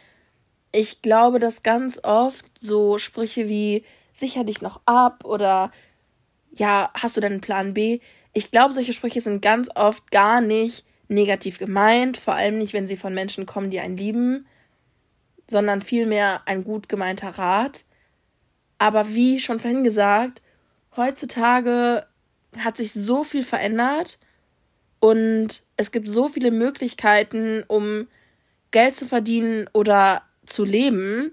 Ich 0.73 1.03
glaube, 1.03 1.39
dass 1.39 1.63
ganz 1.63 2.01
oft 2.03 2.47
so 2.59 2.97
Sprüche 2.97 3.47
wie 3.47 3.85
sicher 4.13 4.43
dich 4.45 4.63
noch 4.63 4.81
ab 4.87 5.27
oder 5.27 5.71
ja, 6.55 6.91
hast 6.95 7.17
du 7.17 7.21
deinen 7.21 7.41
Plan 7.41 7.75
B? 7.75 8.01
Ich 8.33 8.51
glaube, 8.51 8.75
solche 8.75 8.93
Sprüche 8.93 9.21
sind 9.21 9.43
ganz 9.43 9.69
oft 9.75 10.11
gar 10.11 10.41
nicht 10.41 10.85
negativ 11.09 11.59
gemeint, 11.59 12.17
vor 12.17 12.35
allem 12.35 12.59
nicht, 12.59 12.73
wenn 12.73 12.89
sie 12.89 12.97
von 12.97 13.15
Menschen 13.15 13.47
kommen, 13.47 13.71
die 13.71 13.81
einen 13.81 13.97
lieben, 13.97 14.47
sondern 15.49 15.83
vielmehr 15.83 16.43
ein 16.47 16.65
gut 16.65 16.89
gemeinter 16.89 17.31
Rat. 17.31 17.85
Aber 18.79 19.15
wie 19.15 19.39
schon 19.39 19.61
vorhin 19.61 19.85
gesagt, 19.85 20.43
heutzutage 20.97 22.07
hat 22.59 22.77
sich 22.77 22.93
so 22.93 23.25
viel 23.25 23.45
verändert 23.45 24.19
und 25.01 25.63
es 25.77 25.91
gibt 25.91 26.09
so 26.09 26.29
viele 26.29 26.51
Möglichkeiten, 26.51 27.65
um 27.69 28.09
Geld 28.71 28.95
zu 28.95 29.07
verdienen 29.07 29.69
oder 29.73 30.23
zu 30.47 30.65
leben, 30.65 31.33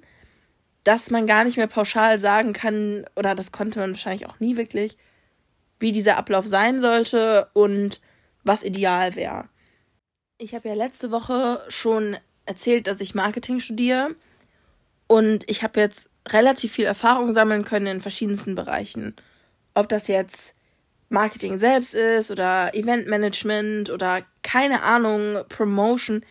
dass 0.83 1.11
man 1.11 1.27
gar 1.27 1.43
nicht 1.43 1.57
mehr 1.57 1.67
pauschal 1.67 2.19
sagen 2.19 2.53
kann, 2.53 3.05
oder 3.15 3.35
das 3.35 3.51
konnte 3.51 3.79
man 3.79 3.91
wahrscheinlich 3.91 4.27
auch 4.27 4.39
nie 4.39 4.57
wirklich, 4.57 4.97
wie 5.79 5.91
dieser 5.91 6.17
Ablauf 6.17 6.48
sein 6.48 6.79
sollte 6.79 7.50
und 7.53 8.01
was 8.43 8.63
ideal 8.63 9.15
wäre. 9.15 9.45
Ich 10.38 10.53
habe 10.55 10.69
ja 10.69 10.75
letzte 10.75 11.12
Woche 11.12 11.63
schon 11.67 12.17
erzählt, 12.45 12.88
dass 12.88 13.01
ich 13.01 13.15
Marketing 13.15 13.59
studiere 13.59 14.15
und 15.07 15.50
ich 15.50 15.63
habe 15.63 15.79
jetzt 15.79 16.09
relativ 16.27 16.74
viel 16.74 16.86
Erfahrung 16.86 17.33
sammeln 17.33 17.65
können 17.65 17.88
in 17.88 18.01
verschiedensten 18.01 18.55
Bereichen. 18.55 19.15
Ob 19.74 19.89
das 19.89 20.07
jetzt 20.07 20.55
Marketing 21.09 21.59
selbst 21.59 21.95
ist 21.95 22.31
oder 22.31 22.74
Eventmanagement 22.75 23.89
oder 23.89 24.24
keine 24.43 24.83
Ahnung, 24.83 25.43
Promotion. 25.50 26.24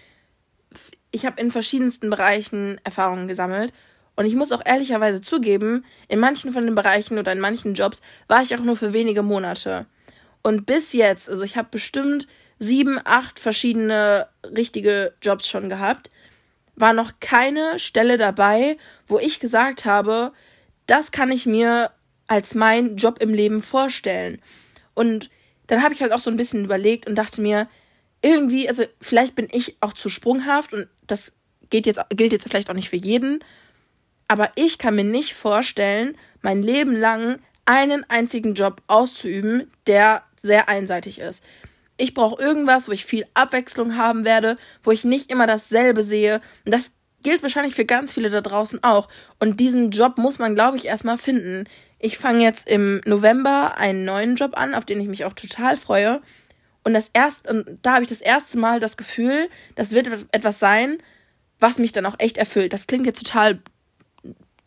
Ich 1.11 1.26
habe 1.26 1.40
in 1.40 1.50
verschiedensten 1.50 2.11
Bereichen 2.11 2.81
Erfahrungen 2.85 3.28
gesammelt 3.28 3.73
und 4.19 4.25
ich 4.25 4.35
muss 4.35 4.51
auch 4.51 4.63
ehrlicherweise 4.65 5.21
zugeben, 5.21 5.85
in 6.09 6.19
manchen 6.19 6.51
von 6.51 6.65
den 6.65 6.75
Bereichen 6.75 7.21
oder 7.21 7.31
in 7.31 7.39
manchen 7.39 7.75
Jobs 7.75 8.03
war 8.27 8.43
ich 8.43 8.53
auch 8.57 8.63
nur 8.63 8.77
für 8.77 8.93
wenige 8.93 9.23
Monate. 9.23 9.87
Und 10.43 10.67
bis 10.67 10.93
jetzt, 10.93 11.31
also 11.31 11.45
ich 11.45 11.57
habe 11.57 11.69
bestimmt 11.71 12.27
sieben, 12.59 12.99
acht 13.05 13.39
verschiedene 13.39 14.27
richtige 14.45 15.15
Jobs 15.23 15.47
schon 15.47 15.69
gehabt, 15.69 16.11
war 16.75 16.95
noch 16.95 17.13
keine 17.21 17.79
Stelle 17.79 18.17
dabei, 18.17 18.77
wo 19.07 19.21
ich 19.21 19.39
gesagt 19.39 19.85
habe, 19.85 20.33
das 20.87 21.13
kann 21.13 21.31
ich 21.31 21.47
mir 21.47 21.93
als 22.27 22.57
mein 22.57 22.97
Job 22.97 23.21
im 23.21 23.33
Leben 23.33 23.63
vorstellen. 23.63 24.43
Und 24.95 25.31
dann 25.69 25.85
habe 25.85 25.95
ich 25.95 26.03
halt 26.03 26.11
auch 26.11 26.19
so 26.19 26.29
ein 26.29 26.37
bisschen 26.37 26.65
überlegt 26.65 27.07
und 27.07 27.15
dachte 27.15 27.41
mir, 27.41 27.69
irgendwie, 28.21 28.69
also 28.69 28.83
vielleicht 29.01 29.37
bin 29.37 29.47
ich 29.53 29.77
auch 29.79 29.93
zu 29.93 30.09
sprunghaft 30.09 30.73
und 30.73 30.89
das 31.07 31.31
geht 31.71 31.87
jetzt, 31.87 32.01
gilt 32.11 32.33
jetzt 32.33 32.49
vielleicht 32.49 32.69
auch 32.69 32.75
nicht 32.75 32.91
für 32.91 32.97
jeden, 32.97 33.45
aber 34.29 34.51
ich 34.55 34.79
kann 34.79 34.95
mir 34.95 35.05
nicht 35.05 35.35
vorstellen, 35.35 36.17
mein 36.43 36.63
Leben 36.63 36.95
lang 36.95 37.39
einen 37.65 38.05
einzigen 38.09 38.55
Job 38.55 38.83
auszuüben, 38.87 39.71
der 39.87 40.23
sehr 40.43 40.69
einseitig 40.69 41.19
ist. 41.19 41.43
Ich 41.97 42.15
brauche 42.15 42.41
irgendwas, 42.41 42.89
wo 42.89 42.93
ich 42.93 43.05
viel 43.05 43.27
Abwechslung 43.35 43.97
haben 43.97 44.25
werde, 44.25 44.57
wo 44.85 44.93
ich 44.93 45.05
nicht 45.05 45.33
immer 45.33 45.47
dasselbe 45.47 46.05
sehe. 46.05 46.41
Und 46.65 46.73
das 46.73 46.93
gilt 47.23 47.43
wahrscheinlich 47.43 47.75
für 47.75 47.85
ganz 47.85 48.13
viele 48.13 48.31
da 48.31 48.41
draußen 48.41 48.85
auch. 48.85 49.09
Und 49.41 49.59
diesen 49.59 49.91
Job 49.91 50.19
muss 50.19 50.39
man, 50.39 50.55
glaube 50.55 50.77
ich, 50.77 50.87
erstmal 50.87 51.19
finden. 51.19 51.65
Ich 51.99 52.17
fange 52.17 52.43
jetzt 52.43 52.69
im 52.69 53.01
November 53.05 53.77
einen 53.77 54.05
neuen 54.05 54.37
Job 54.37 54.57
an, 54.57 54.75
auf 54.75 54.85
den 54.85 55.01
ich 55.01 55.09
mich 55.09 55.25
auch 55.25 55.33
total 55.33 55.77
freue. 55.77 56.23
Und 56.85 56.95
das 56.95 57.11
erst, 57.13 57.51
und 57.51 57.79
da 57.83 57.95
habe 57.95 58.05
ich 58.05 58.09
das 58.09 58.21
erste 58.21 58.59
Mal 58.59 58.79
das 58.79 58.97
Gefühl, 58.97 59.49
das 59.75 59.93
wird 59.93 60.09
etwas 60.31 60.61
sein, 60.61 61.03
was 61.59 61.79
mich 61.79 61.93
dann 61.93 62.07
auch 62.07 62.17
echt 62.19 62.39
erfüllt. 62.39 62.73
Das 62.73 62.87
klingt 62.87 63.07
jetzt 63.07 63.27
total 63.27 63.59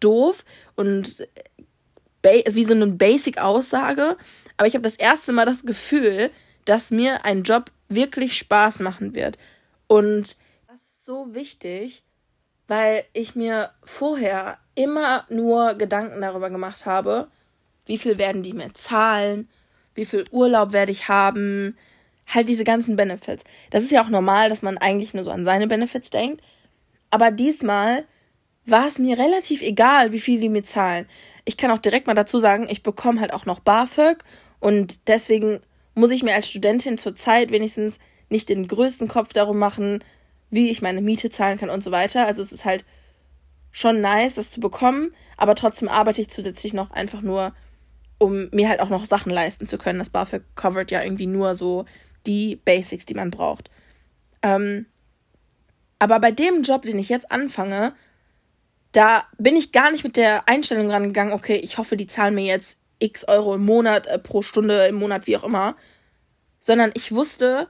doof 0.03 0.43
und 0.75 1.27
wie 2.24 2.65
so 2.65 2.74
eine 2.74 2.88
Basic-Aussage, 2.88 4.17
aber 4.58 4.67
ich 4.67 4.75
habe 4.75 4.84
das 4.84 4.96
erste 4.96 5.31
Mal 5.31 5.46
das 5.46 5.63
Gefühl, 5.63 6.29
dass 6.65 6.91
mir 6.91 7.25
ein 7.25 7.43
Job 7.43 7.72
wirklich 7.89 8.38
Spaß 8.38 8.79
machen 8.81 9.15
wird. 9.15 9.38
Und 9.88 10.36
das 10.67 10.81
ist 10.81 11.05
so 11.05 11.34
wichtig, 11.34 12.03
weil 12.67 13.03
ich 13.13 13.36
mir 13.36 13.72
vorher 13.84 14.60
immer 14.75 15.25
nur 15.29 15.74
Gedanken 15.74 16.22
darüber 16.22 16.50
gemacht 16.50 16.86
habe, 16.86 17.27
wie 17.86 17.98
viel 17.98 18.17
werden 18.17 18.43
die 18.43 18.53
mir 18.53 18.74
zahlen, 18.74 19.50
wie 19.96 20.05
viel 20.05 20.25
Urlaub 20.31 20.72
werde 20.72 20.91
ich 20.91 21.08
haben, 21.10 21.75
halt 22.27 22.48
diese 22.48 22.63
ganzen 22.63 22.96
Benefits. 22.96 23.43
Das 23.72 23.84
ist 23.84 23.91
ja 23.91 24.03
auch 24.03 24.10
normal, 24.10 24.50
dass 24.50 24.62
man 24.62 24.77
eigentlich 24.77 25.13
nur 25.13 25.24
so 25.24 25.31
an 25.31 25.43
seine 25.43 25.67
Benefits 25.67 26.12
denkt. 26.12 26.41
Aber 27.10 27.31
diesmal 27.31 28.05
war 28.65 28.88
es 28.88 29.00
mir 29.00 29.18
relativ 29.18 29.62
egal, 29.62 30.12
wie 30.12 30.20
viel 30.20 30.39
die 30.39 30.50
mir 30.50 30.63
zahlen. 30.63 31.08
Ich 31.46 31.58
kann 31.58 31.72
auch 31.72 31.80
direkt 31.80 32.08
mal 32.08 32.13
dazu 32.13 32.39
sagen, 32.39 32.68
ich 32.70 32.84
bekomme 32.84 33.20
halt 33.20 33.34
auch 33.34 33.46
noch 33.46 33.60
BAföG 33.60 34.24
und 34.60 35.08
deswegen 35.08 35.60
muss 35.96 36.12
ich 36.12 36.24
mir 36.24 36.36
als 36.36 36.50
Studentin 36.50 36.98
zurzeit 36.98 37.51
wenigstens 37.51 38.00
nicht 38.30 38.50
den 38.50 38.68
größten 38.68 39.08
Kopf 39.08 39.34
darum 39.34 39.58
machen, 39.58 40.03
wie 40.50 40.70
ich 40.70 40.82
meine 40.82 41.01
Miete 41.01 41.30
zahlen 41.30 41.58
kann 41.58 41.70
und 41.70 41.84
so 41.84 41.91
weiter. 41.91 42.25
Also 42.25 42.41
es 42.41 42.51
ist 42.51 42.65
halt 42.65 42.86
schon 43.72 44.01
nice, 44.01 44.36
das 44.36 44.51
zu 44.51 44.60
bekommen, 44.60 45.13
aber 45.38 45.56
trotzdem 45.56 45.89
arbeite 45.89 46.22
ich 46.22 46.30
zusätzlich 46.30 46.74
noch 46.74 46.91
einfach 46.91 47.22
nur, 47.22 47.53
um 48.18 48.50
mir 48.51 48.70
halt 48.70 48.82
auch 48.82 48.89
noch 48.89 49.06
Sachen 49.06 49.32
leisten 49.32 49.65
zu 49.65 49.77
können. 49.77 50.00
Das 50.00 50.10
BAföG 50.10 50.44
covert 50.56 50.91
ja 50.91 51.01
irgendwie 51.01 51.27
nur 51.27 51.56
so 51.56 51.86
die 52.25 52.58
Basics, 52.58 53.06
die 53.06 53.15
man 53.15 53.32
braucht. 53.32 53.70
Ähm, 54.44 54.86
aber 56.00 56.20
bei 56.20 56.32
dem 56.32 56.63
Job, 56.63 56.84
den 56.84 57.00
ich 57.00 57.10
jetzt 57.10 57.32
anfange, 57.32 57.94
da 58.91 59.25
bin 59.38 59.55
ich 59.55 59.71
gar 59.71 59.91
nicht 59.91 60.03
mit 60.03 60.17
der 60.17 60.48
Einstellung 60.48 60.91
rangegangen, 60.91 61.33
okay, 61.33 61.55
ich 61.55 61.77
hoffe, 61.77 61.98
die 61.98 62.07
zahlen 62.07 62.36
mir 62.36 62.45
jetzt 62.45 62.77
x 63.00 63.27
Euro 63.27 63.55
im 63.55 63.65
Monat, 63.65 64.07
äh, 64.07 64.19
pro 64.19 64.41
Stunde 64.41 64.86
im 64.88 64.95
Monat, 64.95 65.27
wie 65.27 65.38
auch 65.38 65.43
immer, 65.43 65.75
sondern 66.60 66.91
ich 66.93 67.12
wusste, 67.12 67.67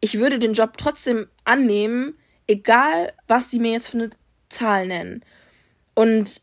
ich 0.00 0.18
würde 0.18 0.38
den 0.38 0.54
Job 0.54 0.76
trotzdem 0.78 1.26
annehmen, 1.44 2.16
egal 2.46 3.12
was 3.28 3.50
sie 3.50 3.58
mir 3.58 3.72
jetzt 3.72 3.88
für 3.88 3.98
eine 3.98 4.10
Zahl 4.48 4.86
nennen. 4.86 5.24
Und 5.94 6.40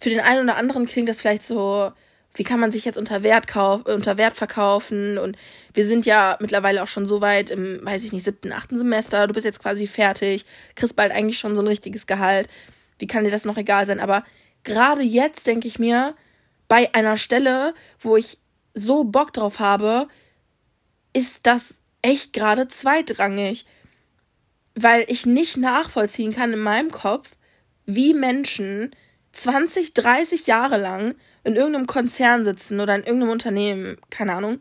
für 0.00 0.10
den 0.10 0.20
einen 0.20 0.44
oder 0.44 0.56
anderen 0.56 0.86
klingt 0.86 1.08
das 1.08 1.20
vielleicht 1.20 1.44
so, 1.44 1.92
wie 2.34 2.44
kann 2.44 2.60
man 2.60 2.70
sich 2.70 2.84
jetzt 2.84 2.98
unter 2.98 3.22
Wert, 3.22 3.48
kauf, 3.48 3.84
unter 3.86 4.16
Wert 4.16 4.36
verkaufen? 4.36 5.18
Und 5.18 5.36
wir 5.74 5.84
sind 5.84 6.06
ja 6.06 6.36
mittlerweile 6.40 6.82
auch 6.82 6.88
schon 6.88 7.06
so 7.06 7.20
weit 7.20 7.50
im, 7.50 7.84
weiß 7.84 8.04
ich 8.04 8.12
nicht, 8.12 8.24
siebten, 8.24 8.52
achten 8.52 8.78
Semester. 8.78 9.26
Du 9.26 9.34
bist 9.34 9.44
jetzt 9.44 9.60
quasi 9.60 9.86
fertig, 9.86 10.44
kriegst 10.76 10.94
bald 10.94 11.10
eigentlich 11.10 11.38
schon 11.38 11.56
so 11.56 11.62
ein 11.62 11.68
richtiges 11.68 12.06
Gehalt. 12.06 12.48
Wie 12.98 13.06
kann 13.06 13.24
dir 13.24 13.30
das 13.30 13.44
noch 13.44 13.56
egal 13.56 13.86
sein? 13.86 14.00
Aber 14.00 14.24
gerade 14.64 15.02
jetzt 15.02 15.46
denke 15.46 15.68
ich 15.68 15.78
mir, 15.78 16.14
bei 16.68 16.94
einer 16.94 17.16
Stelle, 17.16 17.74
wo 18.00 18.16
ich 18.16 18.38
so 18.74 19.04
Bock 19.04 19.32
drauf 19.32 19.58
habe, 19.58 20.08
ist 21.12 21.40
das 21.44 21.78
echt 22.02 22.32
gerade 22.32 22.68
zweitrangig, 22.68 23.66
weil 24.74 25.04
ich 25.08 25.26
nicht 25.26 25.56
nachvollziehen 25.56 26.32
kann 26.32 26.52
in 26.52 26.60
meinem 26.60 26.90
Kopf, 26.90 27.36
wie 27.86 28.14
Menschen 28.14 28.94
20, 29.32 29.94
30 29.94 30.46
Jahre 30.46 30.76
lang 30.76 31.14
in 31.44 31.56
irgendeinem 31.56 31.86
Konzern 31.86 32.44
sitzen 32.44 32.80
oder 32.80 32.94
in 32.94 33.04
irgendeinem 33.04 33.32
Unternehmen, 33.32 33.96
keine 34.10 34.34
Ahnung, 34.34 34.60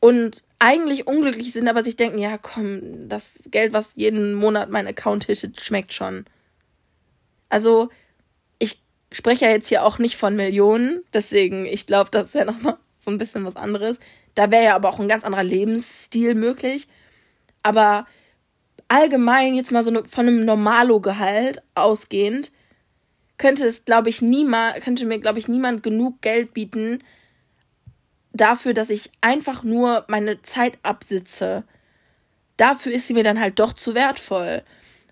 und 0.00 0.44
eigentlich 0.58 1.06
unglücklich 1.06 1.52
sind, 1.52 1.68
aber 1.68 1.82
sich 1.82 1.96
denken, 1.96 2.18
ja, 2.18 2.38
komm, 2.38 3.08
das 3.08 3.40
Geld, 3.50 3.72
was 3.72 3.94
jeden 3.96 4.34
Monat 4.34 4.70
mein 4.70 4.86
Account 4.86 5.24
hittet, 5.24 5.60
schmeckt 5.60 5.92
schon. 5.92 6.26
Also, 7.48 7.90
spreche 9.16 9.46
ja 9.46 9.50
jetzt 9.50 9.68
hier 9.68 9.84
auch 9.84 9.98
nicht 9.98 10.16
von 10.16 10.36
Millionen, 10.36 11.02
deswegen, 11.12 11.66
ich 11.66 11.86
glaube, 11.86 12.10
das 12.10 12.28
ist 12.28 12.34
ja 12.34 12.44
nochmal 12.44 12.76
so 12.98 13.10
ein 13.10 13.18
bisschen 13.18 13.44
was 13.44 13.56
anderes. 13.56 13.98
Da 14.34 14.50
wäre 14.50 14.64
ja 14.64 14.74
aber 14.74 14.88
auch 14.88 15.00
ein 15.00 15.08
ganz 15.08 15.24
anderer 15.24 15.44
Lebensstil 15.44 16.34
möglich. 16.34 16.88
Aber 17.62 18.06
allgemein 18.88 19.54
jetzt 19.54 19.72
mal 19.72 19.82
so 19.82 19.90
ne, 19.90 20.04
von 20.04 20.26
einem 20.26 20.44
Normalo-Gehalt 20.44 21.62
ausgehend, 21.74 22.52
könnte 23.38 23.66
es, 23.66 23.84
glaube 23.84 24.08
ich, 24.08 24.22
niemand, 24.22 24.82
könnte 24.82 25.04
mir, 25.04 25.18
glaube 25.18 25.38
ich, 25.38 25.48
niemand 25.48 25.82
genug 25.82 26.20
Geld 26.22 26.54
bieten 26.54 27.00
dafür, 28.32 28.74
dass 28.74 28.90
ich 28.90 29.10
einfach 29.20 29.62
nur 29.62 30.04
meine 30.08 30.42
Zeit 30.42 30.78
absitze. 30.82 31.64
Dafür 32.56 32.92
ist 32.92 33.06
sie 33.06 33.14
mir 33.14 33.24
dann 33.24 33.40
halt 33.40 33.58
doch 33.58 33.72
zu 33.72 33.94
wertvoll. 33.94 34.62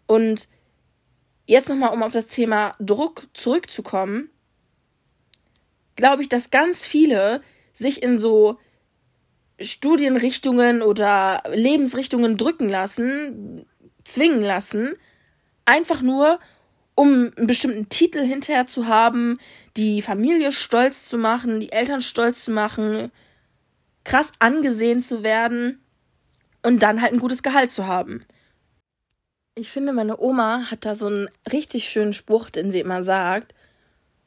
Und 0.06 0.48
jetzt 1.46 1.68
nochmal, 1.68 1.92
um 1.92 2.02
auf 2.02 2.12
das 2.12 2.26
Thema 2.26 2.74
Druck 2.80 3.26
zurückzukommen, 3.34 4.30
glaube 5.96 6.22
ich, 6.22 6.28
dass 6.28 6.50
ganz 6.50 6.86
viele 6.86 7.42
sich 7.72 8.02
in 8.02 8.18
so 8.18 8.58
Studienrichtungen 9.60 10.82
oder 10.82 11.42
Lebensrichtungen 11.52 12.36
drücken 12.36 12.68
lassen, 12.68 13.66
zwingen 14.04 14.40
lassen, 14.40 14.94
einfach 15.64 16.00
nur, 16.00 16.40
um 16.94 17.32
einen 17.36 17.46
bestimmten 17.46 17.88
Titel 17.88 18.24
hinterher 18.24 18.66
zu 18.66 18.86
haben, 18.86 19.38
die 19.76 20.02
Familie 20.02 20.52
stolz 20.52 21.08
zu 21.08 21.18
machen, 21.18 21.60
die 21.60 21.72
Eltern 21.72 22.02
stolz 22.02 22.44
zu 22.44 22.50
machen, 22.50 23.10
krass 24.04 24.32
angesehen 24.38 25.02
zu 25.02 25.22
werden 25.22 25.80
und 26.62 26.82
dann 26.82 27.00
halt 27.02 27.12
ein 27.12 27.18
gutes 27.18 27.42
Gehalt 27.42 27.72
zu 27.72 27.86
haben. 27.86 28.24
Ich 29.56 29.70
finde, 29.70 29.92
meine 29.92 30.18
Oma 30.18 30.68
hat 30.72 30.84
da 30.84 30.96
so 30.96 31.06
einen 31.06 31.28
richtig 31.52 31.88
schönen 31.88 32.12
Spruch, 32.12 32.50
den 32.50 32.72
sie 32.72 32.80
immer 32.80 33.04
sagt. 33.04 33.54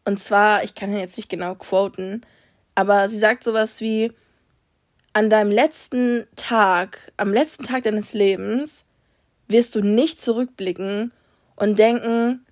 Und 0.05 0.21
zwar, 0.21 0.63
ich 0.63 0.73
kann 0.73 0.89
ihn 0.89 0.99
jetzt 0.99 1.17
nicht 1.17 1.27
genau 1.27 1.55
quoten, 1.55 2.21
aber 2.75 3.09
sie 3.09 3.17
sagt 3.17 3.43
sowas 3.43 3.81
wie, 3.81 4.13
an 5.11 5.29
deinem 5.29 5.51
letzten 5.51 6.27
Tag, 6.37 7.11
am 7.17 7.33
letzten 7.33 7.63
Tag 7.63 7.83
deines 7.83 8.13
Lebens, 8.13 8.85
wirst 9.49 9.75
du 9.75 9.81
nicht 9.81 10.21
zurückblicken 10.21 11.11
und 11.57 11.77
denken, 11.77 12.45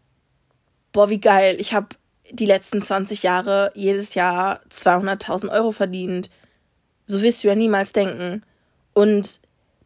boah, 0.91 1.10
wie 1.10 1.22
geil, 1.22 1.55
ich 1.60 1.74
habe 1.74 1.89
die 2.29 2.46
letzten 2.46 2.82
20 2.82 3.24
Jahre 3.24 3.72
jedes 3.74 4.15
Jahr 4.15 4.60
200.000 4.70 5.50
Euro 5.50 5.72
verdient. 5.72 6.29
So 7.05 7.22
wirst 7.22 7.41
du 7.44 7.48
ja 7.48 7.55
niemals 7.55 7.94
denken. 7.94 8.44
Und 8.94 9.39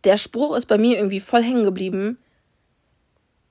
der 0.06 0.18
Spruch 0.18 0.56
ist 0.56 0.66
bei 0.66 0.80
mir 0.80 0.98
irgendwie 0.98 1.20
voll 1.20 1.44
hängen 1.44 1.66
geblieben, 1.66 2.18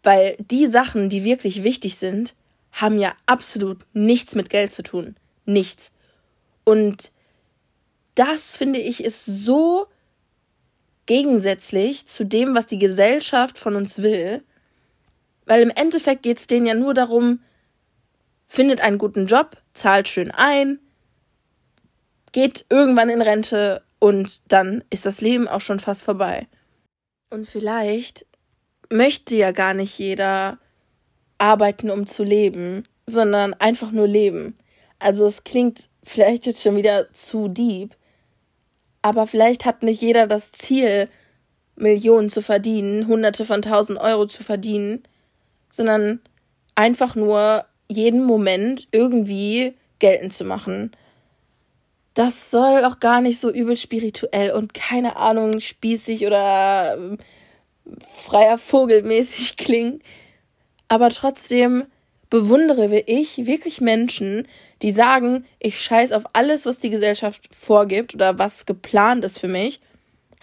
weil 0.03 0.37
die 0.39 0.67
Sachen, 0.67 1.09
die 1.09 1.25
wirklich 1.25 1.63
wichtig 1.63 1.97
sind, 1.97 2.35
haben 2.73 2.99
ja 2.99 3.15
absolut 3.27 3.87
nichts 3.93 4.35
mit 4.35 4.51
Geld 4.51 4.73
zu 4.73 4.83
tun. 4.83 5.17
Nichts. 5.45 5.93
Und 6.65 7.11
das, 8.15 8.57
finde 8.57 8.79
ich, 8.79 9.03
ist 9.05 9.25
so 9.25 9.87
gegensätzlich 11.07 12.07
zu 12.07 12.25
dem, 12.25 12.55
was 12.55 12.67
die 12.67 12.79
Gesellschaft 12.79 13.59
von 13.59 13.77
uns 13.77 14.03
will. 14.03 14.45
Weil 15.47 15.63
im 15.63 15.71
Endeffekt 15.71 16.23
geht 16.23 16.39
es 16.39 16.47
denen 16.47 16.67
ja 16.67 16.75
nur 16.75 16.93
darum, 16.93 17.41
findet 18.47 18.81
einen 18.81 18.99
guten 18.99 19.27
Job, 19.27 19.57
zahlt 19.73 20.09
schön 20.09 20.31
ein, 20.31 20.79
geht 22.33 22.67
irgendwann 22.69 23.09
in 23.09 23.23
Rente 23.23 23.83
und 23.99 24.53
dann 24.53 24.85
ist 24.91 25.07
das 25.07 25.21
Leben 25.21 25.49
auch 25.49 25.63
schon 25.63 25.81
fast 25.81 26.03
vorbei. 26.03 26.47
Und 27.31 27.49
vielleicht 27.49 28.27
möchte 28.91 29.37
ja 29.37 29.53
gar 29.53 29.75
nicht 29.75 29.99
jeder 29.99 30.59
arbeiten, 31.39 31.91
um 31.91 32.07
zu 32.07 32.25
leben, 32.25 32.85
sondern 33.07 33.55
einfach 33.55 33.91
nur 33.91 34.07
leben. 34.07 34.55
Also 34.99 35.27
es 35.27 35.45
klingt 35.45 35.89
vielleicht 36.05 36.47
jetzt 36.47 36.63
schon 36.63 36.77
wieder 36.77 37.13
zu 37.13 37.49
deep, 37.49 37.95
aber 39.03 39.27
vielleicht 39.27 39.65
hat 39.65 39.83
nicht 39.83 40.01
jeder 40.01 40.27
das 40.27 40.53
Ziel, 40.53 41.09
Millionen 41.77 42.29
zu 42.29 42.43
verdienen, 42.43 43.07
Hunderte 43.07 43.45
von 43.45 43.63
tausend 43.63 44.01
Euro 44.01 44.27
zu 44.27 44.43
verdienen, 44.43 45.05
sondern 45.71 46.21
einfach 46.75 47.15
nur 47.15 47.65
jeden 47.89 48.25
Moment 48.25 48.89
irgendwie 48.91 49.75
geltend 49.99 50.33
zu 50.33 50.45
machen. 50.45 50.91
Das 52.15 52.51
soll 52.51 52.85
auch 52.85 52.99
gar 52.99 53.21
nicht 53.21 53.39
so 53.39 53.51
übel 53.51 53.77
spirituell 53.77 54.51
und 54.51 54.75
keine 54.75 55.17
Ahnung, 55.17 55.61
spießig 55.61 56.27
oder 56.27 56.95
ähm, 56.97 57.19
freier 58.15 58.59
Vogelmäßig 58.59 59.57
klingen. 59.57 60.03
Aber 60.89 61.11
trotzdem 61.11 61.85
bewundere 62.31 63.01
ich 63.01 63.47
wirklich 63.47 63.81
Menschen, 63.81 64.47
die 64.83 64.93
sagen, 64.93 65.47
ich 65.59 65.81
scheiß 65.81 66.13
auf 66.13 66.25
alles, 66.35 66.67
was 66.67 66.79
die 66.79 66.91
Gesellschaft 66.91 67.49
vorgibt 67.55 68.15
oder 68.15 68.39
was 68.39 68.67
geplant 68.67 69.25
ist 69.25 69.39
für 69.39 69.49
mich. 69.49 69.81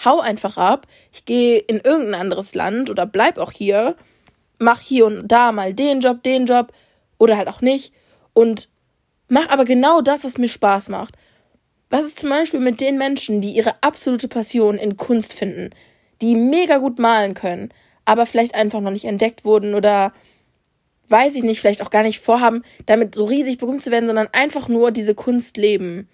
Hau 0.04 0.20
einfach 0.20 0.58
ab, 0.58 0.88
ich 1.14 1.26
gehe 1.26 1.58
in 1.58 1.80
irgendein 1.80 2.22
anderes 2.22 2.54
Land 2.54 2.90
oder 2.90 3.06
bleib 3.06 3.38
auch 3.38 3.52
hier, 3.52 3.96
mach 4.60 4.82
hier 4.82 5.06
und 5.06 5.28
da 5.28 5.52
mal 5.52 5.74
den 5.74 6.02
Job, 6.02 6.22
den 6.24 6.46
Job 6.46 6.74
oder 7.18 7.38
halt 7.38 7.48
auch 7.48 7.62
nicht 7.62 7.94
und 8.34 8.70
mach 9.30 9.48
aber 9.50 9.64
genau 9.64 10.02
das, 10.02 10.24
was 10.24 10.38
mir 10.38 10.50
Spaß 10.50 10.90
macht. 10.90 11.16
Was 11.90 12.04
ist 12.04 12.20
zum 12.20 12.30
Beispiel 12.30 12.60
mit 12.60 12.82
den 12.82 12.98
Menschen, 12.98 13.42
die 13.42 13.52
ihre 13.52 13.76
absolute 13.82 14.28
Passion 14.28 14.76
in 14.78 14.98
Kunst 14.98 15.32
finden, 15.32 15.70
die 16.22 16.36
mega 16.36 16.78
gut 16.78 17.00
malen 17.00 17.34
können, 17.34 17.70
aber 18.06 18.26
vielleicht 18.26 18.56
einfach 18.56 18.82
noch 18.82 18.92
nicht 18.92 19.06
entdeckt 19.06 19.46
wurden 19.46 19.74
oder 19.74 20.14
weiß 21.10 21.36
ich 21.36 21.44
nicht, 21.44 21.60
vielleicht 21.60 21.82
auch 21.82 21.90
gar 21.90 22.04
nicht 22.04 22.20
vorhaben, 22.20 22.64
damit 22.86 23.16
so 23.16 23.26
riesig 23.26 23.58
berühmt 23.58 23.84
zu 23.84 23.92
werden, 23.92 24.08
sondern 24.08 24.28
einfach 24.32 24.68
nur 24.68 24.92
diese 24.92 25.16
Kunst 25.16 25.58
leben. 25.58 26.10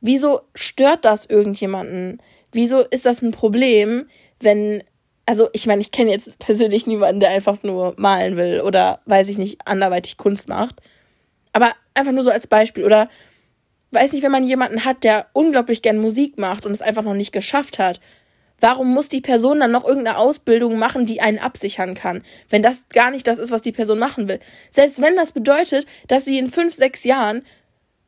Wieso 0.00 0.40
stört 0.54 1.04
das 1.04 1.26
irgendjemanden? 1.26 2.20
Wieso 2.52 2.80
ist 2.80 3.06
das 3.06 3.22
ein 3.22 3.32
Problem, 3.32 4.06
wenn, 4.40 4.82
also 5.24 5.48
ich 5.52 5.66
meine, 5.66 5.80
ich 5.80 5.90
kenne 5.90 6.10
jetzt 6.10 6.38
persönlich 6.38 6.86
niemanden, 6.86 7.20
der 7.20 7.30
einfach 7.30 7.62
nur 7.62 7.94
malen 7.96 8.36
will 8.36 8.60
oder, 8.60 9.00
weiß 9.06 9.28
ich 9.28 9.38
nicht, 9.38 9.60
anderweitig 9.66 10.16
Kunst 10.16 10.48
macht. 10.48 10.80
Aber 11.52 11.72
einfach 11.94 12.12
nur 12.12 12.22
so 12.22 12.30
als 12.30 12.46
Beispiel. 12.46 12.84
Oder 12.84 13.08
weiß 13.92 14.12
nicht, 14.12 14.22
wenn 14.22 14.32
man 14.32 14.44
jemanden 14.44 14.84
hat, 14.84 15.04
der 15.04 15.26
unglaublich 15.32 15.82
gern 15.82 15.98
Musik 15.98 16.38
macht 16.38 16.66
und 16.66 16.72
es 16.72 16.82
einfach 16.82 17.02
noch 17.02 17.14
nicht 17.14 17.32
geschafft 17.32 17.78
hat, 17.78 18.00
Warum 18.60 18.88
muss 18.92 19.08
die 19.08 19.20
Person 19.20 19.60
dann 19.60 19.70
noch 19.70 19.84
irgendeine 19.84 20.18
Ausbildung 20.18 20.78
machen, 20.78 21.04
die 21.04 21.20
einen 21.20 21.38
absichern 21.38 21.94
kann, 21.94 22.22
wenn 22.48 22.62
das 22.62 22.88
gar 22.88 23.10
nicht 23.10 23.26
das 23.26 23.38
ist, 23.38 23.50
was 23.50 23.62
die 23.62 23.72
Person 23.72 23.98
machen 23.98 24.28
will? 24.28 24.40
Selbst 24.70 25.02
wenn 25.02 25.16
das 25.16 25.32
bedeutet, 25.32 25.86
dass 26.08 26.24
sie 26.24 26.38
in 26.38 26.50
fünf, 26.50 26.74
sechs 26.74 27.04
Jahren, 27.04 27.42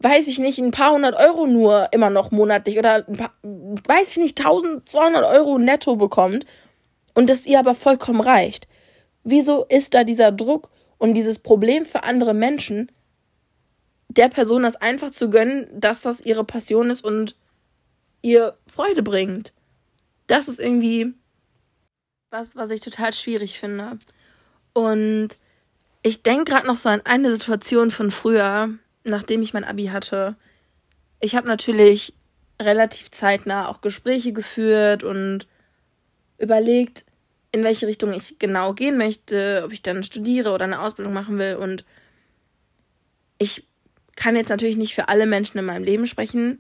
weiß 0.00 0.26
ich 0.28 0.38
nicht, 0.38 0.58
ein 0.58 0.70
paar 0.70 0.92
hundert 0.92 1.16
Euro 1.16 1.46
nur 1.46 1.88
immer 1.92 2.08
noch 2.08 2.30
monatlich 2.30 2.78
oder 2.78 3.06
ein 3.06 3.16
paar, 3.16 3.32
weiß 3.42 4.12
ich 4.12 4.16
nicht, 4.18 4.40
1200 4.40 5.24
Euro 5.24 5.58
netto 5.58 5.96
bekommt 5.96 6.46
und 7.14 7.28
es 7.28 7.46
ihr 7.46 7.58
aber 7.58 7.74
vollkommen 7.74 8.20
reicht. 8.20 8.68
Wieso 9.24 9.66
ist 9.66 9.92
da 9.92 10.04
dieser 10.04 10.32
Druck 10.32 10.70
und 10.96 11.14
dieses 11.14 11.40
Problem 11.40 11.84
für 11.84 12.04
andere 12.04 12.32
Menschen, 12.32 12.90
der 14.08 14.28
Person 14.28 14.62
das 14.62 14.76
einfach 14.76 15.10
zu 15.10 15.28
gönnen, 15.28 15.68
dass 15.72 16.00
das 16.00 16.20
ihre 16.20 16.44
Passion 16.44 16.88
ist 16.90 17.04
und 17.04 17.36
ihr 18.22 18.56
Freude 18.66 19.02
bringt? 19.02 19.52
Das 20.28 20.48
ist 20.48 20.60
irgendwie 20.60 21.14
was, 22.30 22.56
was 22.56 22.70
ich 22.70 22.80
total 22.80 23.12
schwierig 23.12 23.58
finde. 23.58 23.98
Und 24.72 25.30
ich 26.02 26.22
denke 26.22 26.52
gerade 26.52 26.66
noch 26.66 26.76
so 26.76 26.88
an 26.88 27.00
eine 27.04 27.30
Situation 27.30 27.90
von 27.90 28.10
früher, 28.10 28.70
nachdem 29.04 29.42
ich 29.42 29.54
mein 29.54 29.64
Abi 29.64 29.86
hatte. 29.86 30.36
Ich 31.20 31.34
habe 31.34 31.48
natürlich 31.48 32.14
relativ 32.60 33.10
zeitnah 33.10 33.68
auch 33.68 33.80
Gespräche 33.80 34.32
geführt 34.32 35.02
und 35.02 35.46
überlegt, 36.38 37.04
in 37.50 37.64
welche 37.64 37.86
Richtung 37.86 38.12
ich 38.12 38.38
genau 38.38 38.74
gehen 38.74 38.98
möchte, 38.98 39.62
ob 39.64 39.72
ich 39.72 39.82
dann 39.82 40.04
studiere 40.04 40.52
oder 40.52 40.64
eine 40.64 40.80
Ausbildung 40.80 41.14
machen 41.14 41.38
will. 41.38 41.56
Und 41.56 41.84
ich 43.38 43.66
kann 44.16 44.36
jetzt 44.36 44.50
natürlich 44.50 44.76
nicht 44.76 44.94
für 44.94 45.08
alle 45.08 45.26
Menschen 45.26 45.58
in 45.58 45.64
meinem 45.64 45.84
Leben 45.84 46.06
sprechen, 46.06 46.58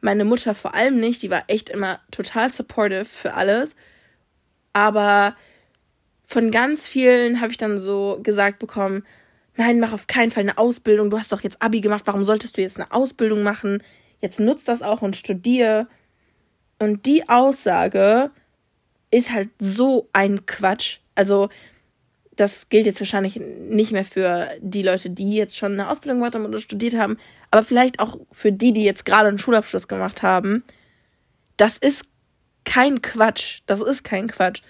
meine 0.00 0.24
Mutter 0.24 0.54
vor 0.54 0.74
allem 0.74 1.00
nicht, 1.00 1.22
die 1.22 1.30
war 1.30 1.44
echt 1.48 1.70
immer 1.70 2.00
total 2.10 2.52
supportive 2.52 3.04
für 3.04 3.34
alles. 3.34 3.76
Aber 4.72 5.34
von 6.24 6.50
ganz 6.50 6.86
vielen 6.86 7.40
habe 7.40 7.50
ich 7.50 7.56
dann 7.56 7.78
so 7.78 8.20
gesagt 8.22 8.58
bekommen, 8.58 9.04
nein, 9.56 9.80
mach 9.80 9.92
auf 9.92 10.06
keinen 10.06 10.30
Fall 10.30 10.42
eine 10.44 10.58
Ausbildung. 10.58 11.10
Du 11.10 11.18
hast 11.18 11.32
doch 11.32 11.42
jetzt 11.42 11.60
Abi 11.60 11.80
gemacht, 11.80 12.02
warum 12.06 12.24
solltest 12.24 12.56
du 12.56 12.60
jetzt 12.60 12.78
eine 12.78 12.92
Ausbildung 12.92 13.42
machen? 13.42 13.82
Jetzt 14.20 14.40
nutz 14.40 14.64
das 14.64 14.82
auch 14.82 15.02
und 15.02 15.16
studier. 15.16 15.88
Und 16.78 17.06
die 17.06 17.28
Aussage 17.28 18.30
ist 19.10 19.32
halt 19.32 19.48
so 19.58 20.08
ein 20.12 20.46
Quatsch. 20.46 20.98
Also, 21.14 21.48
das 22.38 22.68
gilt 22.68 22.86
jetzt 22.86 23.00
wahrscheinlich 23.00 23.36
nicht 23.36 23.90
mehr 23.90 24.04
für 24.04 24.48
die 24.60 24.84
Leute, 24.84 25.10
die 25.10 25.32
jetzt 25.32 25.56
schon 25.56 25.72
eine 25.72 25.90
Ausbildung 25.90 26.20
gemacht 26.20 26.36
haben 26.36 26.46
oder 26.46 26.60
studiert 26.60 26.96
haben, 26.96 27.18
aber 27.50 27.64
vielleicht 27.64 27.98
auch 27.98 28.16
für 28.30 28.52
die, 28.52 28.72
die 28.72 28.84
jetzt 28.84 29.04
gerade 29.04 29.28
einen 29.28 29.38
Schulabschluss 29.38 29.88
gemacht 29.88 30.22
haben. 30.22 30.62
Das 31.56 31.78
ist 31.78 32.04
kein 32.64 33.02
Quatsch. 33.02 33.62
Das 33.66 33.80
ist 33.80 34.04
kein 34.04 34.28
Quatsch. 34.28 34.62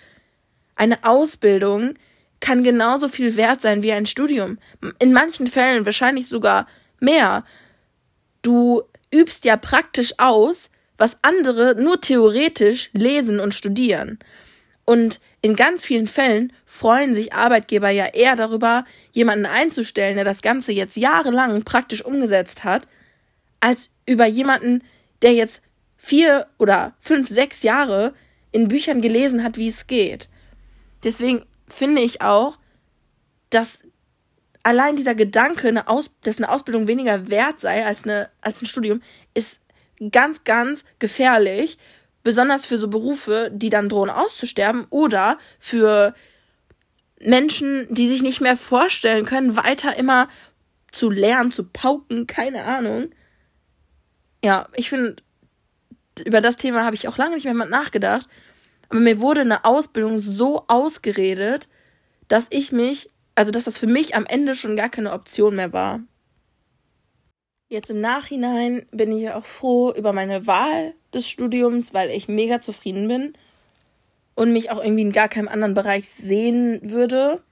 Eine 0.76 1.04
Ausbildung 1.04 1.94
kann 2.40 2.64
genauso 2.64 3.08
viel 3.08 3.36
wert 3.36 3.60
sein 3.60 3.82
wie 3.82 3.92
ein 3.92 4.06
Studium. 4.06 4.58
In 4.98 5.12
manchen 5.12 5.46
Fällen 5.46 5.84
wahrscheinlich 5.84 6.26
sogar 6.26 6.66
mehr. 7.00 7.44
Du 8.40 8.82
übst 9.12 9.44
ja 9.44 9.58
praktisch 9.58 10.14
aus, 10.16 10.70
was 10.96 11.18
andere 11.20 11.74
nur 11.74 12.00
theoretisch 12.00 12.88
lesen 12.94 13.40
und 13.40 13.52
studieren. 13.52 14.18
Und 14.88 15.20
in 15.42 15.54
ganz 15.54 15.84
vielen 15.84 16.06
Fällen 16.06 16.50
freuen 16.64 17.12
sich 17.12 17.34
Arbeitgeber 17.34 17.90
ja 17.90 18.06
eher 18.06 18.36
darüber, 18.36 18.86
jemanden 19.12 19.44
einzustellen, 19.44 20.14
der 20.14 20.24
das 20.24 20.40
Ganze 20.40 20.72
jetzt 20.72 20.96
jahrelang 20.96 21.62
praktisch 21.62 22.02
umgesetzt 22.02 22.64
hat, 22.64 22.88
als 23.60 23.90
über 24.06 24.24
jemanden, 24.24 24.82
der 25.20 25.34
jetzt 25.34 25.60
vier 25.98 26.46
oder 26.56 26.94
fünf, 27.00 27.28
sechs 27.28 27.62
Jahre 27.62 28.14
in 28.50 28.68
Büchern 28.68 29.02
gelesen 29.02 29.44
hat, 29.44 29.58
wie 29.58 29.68
es 29.68 29.88
geht. 29.88 30.30
Deswegen 31.04 31.44
finde 31.66 32.00
ich 32.00 32.22
auch, 32.22 32.56
dass 33.50 33.82
allein 34.62 34.96
dieser 34.96 35.14
Gedanke, 35.14 35.68
eine 35.68 35.88
Aus 35.88 36.12
dass 36.22 36.38
eine 36.38 36.48
Ausbildung 36.48 36.86
weniger 36.86 37.28
wert 37.28 37.60
sei 37.60 37.84
als, 37.84 38.04
eine, 38.04 38.30
als 38.40 38.62
ein 38.62 38.66
Studium, 38.66 39.02
ist 39.34 39.60
ganz, 40.10 40.44
ganz 40.44 40.86
gefährlich, 40.98 41.76
besonders 42.28 42.66
für 42.66 42.76
so 42.76 42.88
Berufe, 42.88 43.50
die 43.50 43.70
dann 43.70 43.88
drohen 43.88 44.10
auszusterben 44.10 44.84
oder 44.90 45.38
für 45.58 46.12
Menschen, 47.18 47.86
die 47.88 48.06
sich 48.06 48.22
nicht 48.22 48.42
mehr 48.42 48.58
vorstellen 48.58 49.24
können, 49.24 49.56
weiter 49.56 49.96
immer 49.96 50.28
zu 50.92 51.08
lernen, 51.08 51.52
zu 51.52 51.64
pauken, 51.64 52.26
keine 52.26 52.64
Ahnung. 52.64 53.12
Ja, 54.44 54.68
ich 54.74 54.90
finde, 54.90 55.16
über 56.22 56.42
das 56.42 56.58
Thema 56.58 56.84
habe 56.84 56.96
ich 56.96 57.08
auch 57.08 57.16
lange 57.16 57.36
nicht 57.36 57.46
mehr 57.46 57.54
nachgedacht. 57.54 58.28
Aber 58.90 59.00
mir 59.00 59.20
wurde 59.20 59.40
eine 59.40 59.64
Ausbildung 59.64 60.18
so 60.18 60.64
ausgeredet, 60.68 61.66
dass 62.28 62.46
ich 62.50 62.72
mich, 62.72 63.08
also 63.36 63.50
dass 63.50 63.64
das 63.64 63.78
für 63.78 63.86
mich 63.86 64.14
am 64.14 64.26
Ende 64.26 64.54
schon 64.54 64.76
gar 64.76 64.90
keine 64.90 65.14
Option 65.14 65.56
mehr 65.56 65.72
war. 65.72 66.00
Jetzt 67.70 67.90
im 67.90 68.00
Nachhinein 68.00 68.86
bin 68.92 69.12
ich 69.12 69.30
auch 69.30 69.44
froh 69.44 69.92
über 69.92 70.14
meine 70.14 70.46
Wahl 70.46 70.94
des 71.12 71.28
Studiums, 71.28 71.92
weil 71.92 72.08
ich 72.08 72.26
mega 72.26 72.62
zufrieden 72.62 73.08
bin 73.08 73.34
und 74.34 74.54
mich 74.54 74.70
auch 74.70 74.82
irgendwie 74.82 75.02
in 75.02 75.12
gar 75.12 75.28
keinem 75.28 75.48
anderen 75.48 75.74
Bereich 75.74 76.08
sehen 76.08 76.80
würde. 76.82 77.42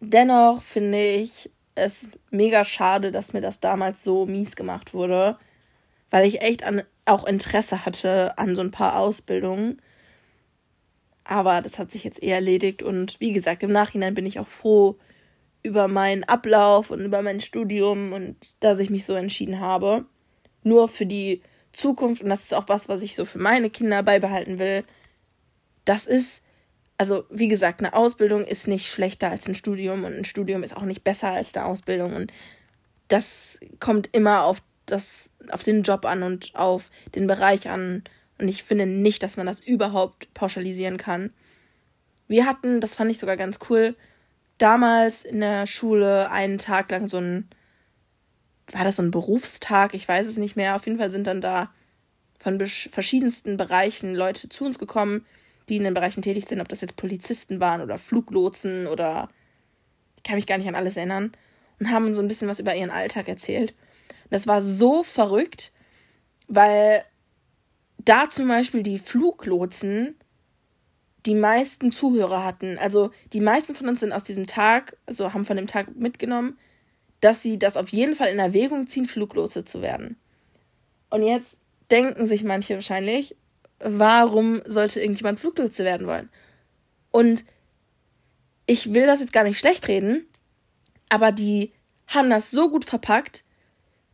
Dennoch 0.00 0.62
finde 0.62 1.02
ich, 1.02 1.50
es 1.74 2.08
mega 2.30 2.66
schade, 2.66 3.12
dass 3.12 3.32
mir 3.32 3.40
das 3.40 3.60
damals 3.60 4.04
so 4.04 4.26
mies 4.26 4.56
gemacht 4.56 4.92
wurde, 4.92 5.38
weil 6.10 6.26
ich 6.26 6.42
echt 6.42 6.62
an, 6.62 6.82
auch 7.06 7.24
Interesse 7.26 7.86
hatte 7.86 8.36
an 8.36 8.54
so 8.56 8.60
ein 8.60 8.70
paar 8.70 8.98
Ausbildungen. 8.98 9.80
Aber 11.24 11.62
das 11.62 11.78
hat 11.78 11.90
sich 11.90 12.04
jetzt 12.04 12.22
eh 12.22 12.30
erledigt 12.30 12.82
und 12.82 13.18
wie 13.20 13.32
gesagt, 13.32 13.62
im 13.62 13.72
Nachhinein 13.72 14.12
bin 14.12 14.26
ich 14.26 14.38
auch 14.38 14.46
froh 14.46 14.96
über 15.62 15.88
meinen 15.88 16.24
Ablauf 16.24 16.90
und 16.90 17.00
über 17.00 17.22
mein 17.22 17.40
Studium 17.40 18.12
und 18.12 18.36
dass 18.60 18.78
ich 18.78 18.90
mich 18.90 19.04
so 19.04 19.14
entschieden 19.14 19.60
habe. 19.60 20.04
Nur 20.62 20.88
für 20.88 21.06
die 21.06 21.42
Zukunft 21.72 22.22
und 22.22 22.30
das 22.30 22.44
ist 22.44 22.54
auch 22.54 22.68
was, 22.68 22.88
was 22.88 23.02
ich 23.02 23.14
so 23.14 23.24
für 23.24 23.38
meine 23.38 23.70
Kinder 23.70 24.02
beibehalten 24.02 24.58
will. 24.58 24.84
Das 25.84 26.06
ist 26.06 26.42
also 27.00 27.24
wie 27.30 27.48
gesagt, 27.48 27.80
eine 27.80 27.94
Ausbildung 27.94 28.44
ist 28.44 28.68
nicht 28.68 28.90
schlechter 28.90 29.30
als 29.30 29.48
ein 29.48 29.54
Studium 29.54 30.04
und 30.04 30.14
ein 30.14 30.26
Studium 30.26 30.62
ist 30.62 30.76
auch 30.76 30.82
nicht 30.82 31.02
besser 31.02 31.28
als 31.28 31.54
eine 31.54 31.64
Ausbildung 31.64 32.14
und 32.14 32.30
das 33.08 33.58
kommt 33.78 34.10
immer 34.12 34.44
auf 34.44 34.60
das 34.84 35.30
auf 35.50 35.62
den 35.62 35.82
Job 35.82 36.04
an 36.04 36.22
und 36.22 36.54
auf 36.54 36.90
den 37.14 37.26
Bereich 37.26 37.70
an 37.70 38.04
und 38.38 38.48
ich 38.48 38.64
finde 38.64 38.84
nicht, 38.84 39.22
dass 39.22 39.38
man 39.38 39.46
das 39.46 39.60
überhaupt 39.60 40.32
pauschalisieren 40.34 40.98
kann. 40.98 41.32
Wir 42.28 42.44
hatten, 42.44 42.82
das 42.82 42.96
fand 42.96 43.10
ich 43.10 43.18
sogar 43.18 43.38
ganz 43.38 43.58
cool, 43.70 43.96
damals 44.60 45.24
in 45.24 45.40
der 45.40 45.66
Schule 45.66 46.30
einen 46.30 46.58
Tag 46.58 46.90
lang 46.90 47.08
so 47.08 47.18
ein 47.18 47.48
war 48.72 48.84
das 48.84 48.96
so 48.96 49.02
ein 49.02 49.10
Berufstag, 49.10 49.94
ich 49.94 50.06
weiß 50.06 50.26
es 50.26 50.36
nicht 50.36 50.56
mehr. 50.56 50.76
Auf 50.76 50.86
jeden 50.86 50.98
Fall 50.98 51.10
sind 51.10 51.26
dann 51.26 51.40
da 51.40 51.72
von 52.38 52.64
verschiedensten 52.64 53.56
Bereichen 53.56 54.14
Leute 54.14 54.48
zu 54.48 54.64
uns 54.64 54.78
gekommen, 54.78 55.26
die 55.68 55.76
in 55.76 55.84
den 55.84 55.94
Bereichen 55.94 56.22
tätig 56.22 56.46
sind, 56.46 56.60
ob 56.60 56.68
das 56.68 56.80
jetzt 56.80 56.96
Polizisten 56.96 57.60
waren 57.60 57.80
oder 57.80 57.98
Fluglotsen 57.98 58.86
oder 58.86 59.28
ich 60.16 60.22
kann 60.22 60.36
mich 60.36 60.46
gar 60.46 60.58
nicht 60.58 60.68
an 60.68 60.74
alles 60.74 60.96
erinnern 60.96 61.32
und 61.78 61.90
haben 61.90 62.14
so 62.14 62.22
ein 62.22 62.28
bisschen 62.28 62.48
was 62.48 62.60
über 62.60 62.74
ihren 62.74 62.90
Alltag 62.90 63.28
erzählt. 63.28 63.74
Das 64.30 64.46
war 64.46 64.62
so 64.62 65.02
verrückt, 65.02 65.72
weil 66.46 67.04
da 67.98 68.30
zum 68.30 68.48
Beispiel 68.48 68.82
die 68.82 68.98
Fluglotsen 68.98 70.16
die 71.30 71.36
meisten 71.36 71.92
Zuhörer 71.92 72.44
hatten. 72.44 72.76
Also 72.76 73.12
die 73.32 73.40
meisten 73.40 73.76
von 73.76 73.86
uns 73.86 74.00
sind 74.00 74.12
aus 74.12 74.24
diesem 74.24 74.48
Tag, 74.48 74.96
also 75.06 75.32
haben 75.32 75.44
von 75.44 75.56
dem 75.56 75.68
Tag 75.68 75.94
mitgenommen, 75.94 76.58
dass 77.20 77.40
sie 77.40 77.56
das 77.56 77.76
auf 77.76 77.90
jeden 77.90 78.16
Fall 78.16 78.32
in 78.32 78.40
Erwägung 78.40 78.88
ziehen, 78.88 79.06
Fluglotse 79.06 79.64
zu 79.64 79.80
werden. 79.80 80.16
Und 81.08 81.22
jetzt 81.22 81.58
denken 81.88 82.26
sich 82.26 82.42
manche 82.42 82.74
wahrscheinlich, 82.74 83.36
warum 83.78 84.60
sollte 84.66 85.00
irgendjemand 85.00 85.38
Fluglotse 85.38 85.84
werden 85.84 86.08
wollen? 86.08 86.30
Und 87.12 87.44
ich 88.66 88.92
will 88.92 89.06
das 89.06 89.20
jetzt 89.20 89.32
gar 89.32 89.44
nicht 89.44 89.60
schlecht 89.60 89.86
reden, 89.86 90.26
aber 91.10 91.30
die 91.30 91.72
haben 92.08 92.28
das 92.28 92.50
so 92.50 92.70
gut 92.70 92.84
verpackt, 92.84 93.44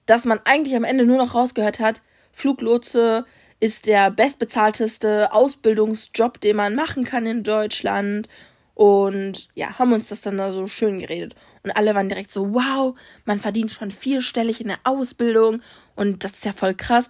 dass 0.04 0.26
man 0.26 0.38
eigentlich 0.44 0.76
am 0.76 0.84
Ende 0.84 1.06
nur 1.06 1.16
noch 1.16 1.34
rausgehört 1.34 1.80
hat, 1.80 2.02
Fluglotse 2.32 3.24
ist 3.60 3.86
der 3.86 4.10
bestbezahlteste 4.10 5.32
Ausbildungsjob, 5.32 6.40
den 6.40 6.56
man 6.56 6.74
machen 6.74 7.04
kann 7.04 7.26
in 7.26 7.42
Deutschland. 7.42 8.28
Und 8.74 9.48
ja, 9.54 9.78
haben 9.78 9.94
uns 9.94 10.08
das 10.08 10.20
dann 10.20 10.36
da 10.36 10.52
so 10.52 10.66
schön 10.66 10.98
geredet. 10.98 11.34
Und 11.62 11.70
alle 11.70 11.94
waren 11.94 12.10
direkt 12.10 12.30
so, 12.30 12.52
wow, 12.52 12.94
man 13.24 13.38
verdient 13.38 13.72
schon 13.72 13.90
vierstellig 13.90 14.60
in 14.60 14.68
der 14.68 14.80
Ausbildung 14.84 15.62
und 15.94 16.24
das 16.24 16.32
ist 16.32 16.44
ja 16.44 16.52
voll 16.52 16.74
krass. 16.74 17.08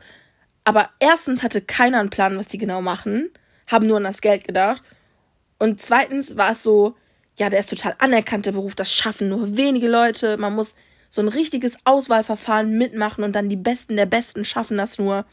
Aber 0.62 0.90
erstens 1.00 1.42
hatte 1.42 1.60
keiner 1.60 1.98
einen 1.98 2.10
Plan, 2.10 2.38
was 2.38 2.46
die 2.46 2.58
genau 2.58 2.82
machen, 2.82 3.30
haben 3.66 3.86
nur 3.88 3.96
an 3.96 4.04
das 4.04 4.20
Geld 4.20 4.46
gedacht. 4.46 4.82
Und 5.58 5.80
zweitens 5.80 6.36
war 6.36 6.52
es 6.52 6.62
so, 6.62 6.94
ja, 7.36 7.50
der 7.50 7.60
ist 7.60 7.70
total 7.70 7.94
anerkannter 7.98 8.52
Beruf, 8.52 8.74
das 8.74 8.92
schaffen 8.92 9.28
nur 9.28 9.56
wenige 9.56 9.88
Leute. 9.88 10.36
Man 10.36 10.54
muss 10.54 10.74
so 11.10 11.20
ein 11.20 11.28
richtiges 11.28 11.76
Auswahlverfahren 11.84 12.78
mitmachen 12.78 13.24
und 13.24 13.32
dann 13.34 13.48
die 13.48 13.56
Besten 13.56 13.96
der 13.96 14.06
Besten 14.06 14.44
schaffen 14.44 14.76
das 14.76 14.98
nur. 14.98 15.24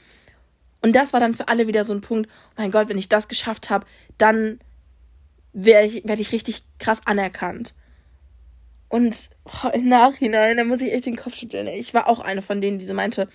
Und 0.83 0.93
das 0.93 1.13
war 1.13 1.21
dann 1.21 1.33
für 1.33 1.47
alle 1.47 1.65
wieder 1.65 1.85
so 1.85 1.93
ein 1.93 2.01
Punkt, 2.01 2.29
oh 2.29 2.61
mein 2.61 2.71
Gott, 2.71 2.89
wenn 2.89 2.97
ich 2.97 3.09
das 3.09 3.29
geschafft 3.29 3.69
habe, 3.69 3.87
dann 4.17 4.59
werde 5.53 5.87
ich, 5.87 6.03
werd 6.05 6.19
ich 6.19 6.33
richtig 6.33 6.63
krass 6.77 7.01
anerkannt. 7.05 7.73
Und 8.89 9.15
oh, 9.45 9.69
im 9.69 9.87
Nachhinein, 9.87 10.57
da 10.57 10.65
muss 10.65 10.81
ich 10.81 10.91
echt 10.91 11.05
den 11.05 11.15
Kopf 11.15 11.35
schütteln. 11.35 11.67
Ich 11.67 11.93
war 11.93 12.07
auch 12.07 12.19
eine 12.19 12.41
von 12.41 12.59
denen, 12.59 12.79
die 12.79 12.85
so 12.85 12.93
meinte, 12.93 13.29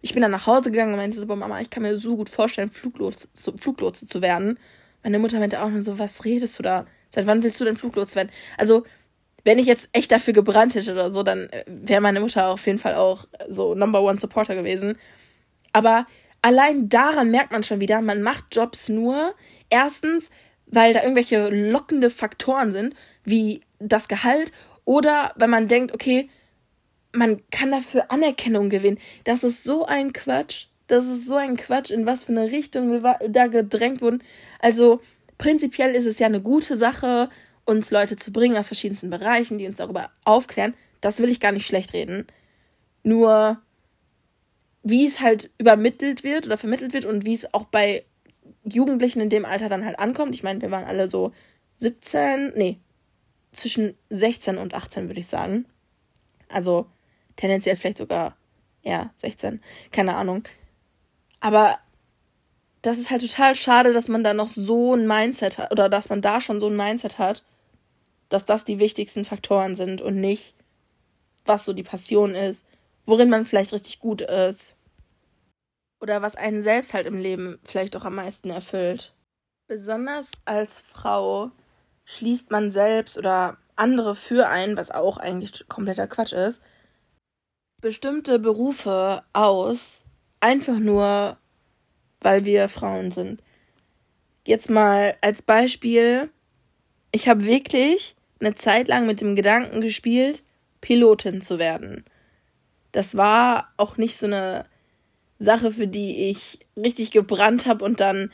ich 0.00 0.12
bin 0.12 0.22
dann 0.22 0.30
nach 0.30 0.46
Hause 0.46 0.70
gegangen 0.70 0.92
und 0.92 0.98
meinte 0.98 1.18
so, 1.18 1.26
Mama, 1.26 1.60
ich 1.60 1.70
kann 1.70 1.82
mir 1.82 1.96
so 1.98 2.16
gut 2.16 2.28
vorstellen, 2.28 2.70
Fluglotse, 2.70 3.28
Fluglotse 3.56 4.06
zu 4.06 4.22
werden. 4.22 4.58
Meine 5.02 5.18
Mutter 5.18 5.40
meinte 5.40 5.60
auch 5.60 5.70
nur 5.70 5.82
so, 5.82 5.98
was 5.98 6.24
redest 6.24 6.58
du 6.58 6.62
da? 6.62 6.86
Seit 7.10 7.26
wann 7.26 7.42
willst 7.42 7.60
du 7.60 7.64
denn 7.64 7.76
Fluglotse 7.76 8.14
werden? 8.14 8.30
Also, 8.56 8.84
wenn 9.44 9.58
ich 9.58 9.66
jetzt 9.66 9.88
echt 9.92 10.12
dafür 10.12 10.34
gebrannt 10.34 10.76
hätte 10.76 10.92
oder 10.92 11.10
so, 11.10 11.24
dann 11.24 11.48
äh, 11.50 11.64
wäre 11.66 12.00
meine 12.00 12.20
Mutter 12.20 12.48
auf 12.48 12.64
jeden 12.66 12.78
Fall 12.78 12.94
auch 12.94 13.26
so 13.48 13.74
Number 13.74 14.02
One 14.02 14.20
Supporter 14.20 14.54
gewesen. 14.54 14.96
Aber 15.72 16.06
allein 16.42 16.88
daran 16.88 17.30
merkt 17.30 17.52
man 17.52 17.62
schon 17.62 17.80
wieder, 17.80 18.00
man 18.02 18.22
macht 18.22 18.44
Jobs 18.54 18.88
nur 18.88 19.34
erstens, 19.70 20.30
weil 20.66 20.92
da 20.92 21.02
irgendwelche 21.02 21.48
lockende 21.48 22.10
Faktoren 22.10 22.72
sind, 22.72 22.94
wie 23.24 23.62
das 23.78 24.08
Gehalt, 24.08 24.52
oder 24.84 25.32
weil 25.36 25.48
man 25.48 25.68
denkt, 25.68 25.94
okay, 25.94 26.28
man 27.12 27.42
kann 27.50 27.70
dafür 27.70 28.10
Anerkennung 28.10 28.68
gewinnen. 28.68 28.98
Das 29.24 29.44
ist 29.44 29.64
so 29.64 29.84
ein 29.84 30.12
Quatsch. 30.12 30.66
Das 30.86 31.06
ist 31.06 31.26
so 31.26 31.36
ein 31.36 31.56
Quatsch, 31.56 31.90
in 31.90 32.06
was 32.06 32.24
für 32.24 32.32
eine 32.32 32.50
Richtung 32.50 32.90
wir 32.90 33.18
da 33.28 33.46
gedrängt 33.46 34.00
wurden. 34.00 34.22
Also 34.58 35.00
prinzipiell 35.38 35.94
ist 35.94 36.06
es 36.06 36.18
ja 36.18 36.26
eine 36.26 36.40
gute 36.40 36.76
Sache, 36.76 37.30
uns 37.64 37.90
Leute 37.90 38.16
zu 38.16 38.32
bringen 38.32 38.56
aus 38.56 38.66
verschiedensten 38.66 39.10
Bereichen, 39.10 39.58
die 39.58 39.66
uns 39.66 39.76
darüber 39.76 40.10
aufklären. 40.24 40.74
Das 41.00 41.20
will 41.20 41.28
ich 41.28 41.38
gar 41.38 41.52
nicht 41.52 41.66
schlecht 41.66 41.92
reden. 41.92 42.26
Nur 43.04 43.60
wie 44.82 45.06
es 45.06 45.20
halt 45.20 45.50
übermittelt 45.58 46.24
wird 46.24 46.46
oder 46.46 46.56
vermittelt 46.56 46.92
wird 46.92 47.04
und 47.04 47.24
wie 47.24 47.34
es 47.34 47.52
auch 47.54 47.64
bei 47.64 48.04
Jugendlichen 48.64 49.20
in 49.20 49.28
dem 49.28 49.44
Alter 49.44 49.68
dann 49.68 49.84
halt 49.84 49.98
ankommt. 49.98 50.34
Ich 50.34 50.42
meine, 50.42 50.60
wir 50.60 50.70
waren 50.70 50.84
alle 50.84 51.08
so 51.08 51.32
17, 51.78 52.52
nee, 52.56 52.78
zwischen 53.52 53.94
16 54.10 54.58
und 54.58 54.74
18 54.74 55.08
würde 55.08 55.20
ich 55.20 55.26
sagen. 55.26 55.66
Also 56.48 56.86
Tendenziell 57.36 57.76
vielleicht 57.76 57.98
sogar, 57.98 58.36
ja, 58.82 59.10
16. 59.16 59.60
Keine 59.90 60.16
Ahnung. 60.16 60.44
Aber 61.40 61.78
das 62.82 62.98
ist 62.98 63.10
halt 63.10 63.22
total 63.22 63.54
schade, 63.54 63.92
dass 63.92 64.08
man 64.08 64.24
da 64.24 64.34
noch 64.34 64.48
so 64.48 64.94
ein 64.94 65.06
Mindset 65.06 65.58
hat, 65.58 65.72
oder 65.72 65.88
dass 65.88 66.08
man 66.08 66.20
da 66.20 66.40
schon 66.40 66.60
so 66.60 66.68
ein 66.68 66.76
Mindset 66.76 67.18
hat, 67.18 67.44
dass 68.28 68.44
das 68.44 68.64
die 68.64 68.78
wichtigsten 68.78 69.24
Faktoren 69.24 69.76
sind 69.76 70.00
und 70.00 70.20
nicht, 70.20 70.54
was 71.44 71.64
so 71.64 71.72
die 71.72 71.82
Passion 71.82 72.34
ist, 72.34 72.64
worin 73.06 73.30
man 73.30 73.44
vielleicht 73.44 73.72
richtig 73.72 73.98
gut 74.00 74.20
ist. 74.22 74.76
Oder 76.00 76.22
was 76.22 76.34
einen 76.34 76.62
selbst 76.62 76.94
halt 76.94 77.06
im 77.06 77.18
Leben 77.18 77.58
vielleicht 77.62 77.94
auch 77.96 78.04
am 78.04 78.16
meisten 78.16 78.50
erfüllt. 78.50 79.14
Besonders 79.68 80.32
als 80.44 80.80
Frau 80.80 81.52
schließt 82.04 82.50
man 82.50 82.70
selbst 82.70 83.16
oder 83.16 83.56
andere 83.76 84.14
für 84.14 84.48
einen, 84.48 84.76
was 84.76 84.90
auch 84.90 85.16
eigentlich 85.16 85.68
kompletter 85.68 86.06
Quatsch 86.06 86.32
ist, 86.32 86.60
bestimmte 87.80 88.38
Berufe 88.38 89.22
aus, 89.32 90.04
einfach 90.40 90.78
nur, 90.78 91.36
weil 92.20 92.44
wir 92.44 92.68
Frauen 92.68 93.10
sind. 93.10 93.42
Jetzt 94.46 94.70
mal 94.70 95.16
als 95.20 95.42
Beispiel, 95.42 96.30
ich 97.12 97.28
habe 97.28 97.44
wirklich 97.44 98.16
eine 98.40 98.54
Zeit 98.54 98.88
lang 98.88 99.06
mit 99.06 99.20
dem 99.20 99.36
Gedanken 99.36 99.80
gespielt, 99.80 100.42
Pilotin 100.80 101.42
zu 101.42 101.58
werden. 101.58 102.04
Das 102.92 103.16
war 103.16 103.72
auch 103.76 103.96
nicht 103.96 104.18
so 104.18 104.26
eine 104.26 104.66
Sache, 105.38 105.72
für 105.72 105.86
die 105.86 106.30
ich 106.30 106.60
richtig 106.76 107.10
gebrannt 107.10 107.66
habe 107.66 107.84
und 107.84 108.00
dann 108.00 108.30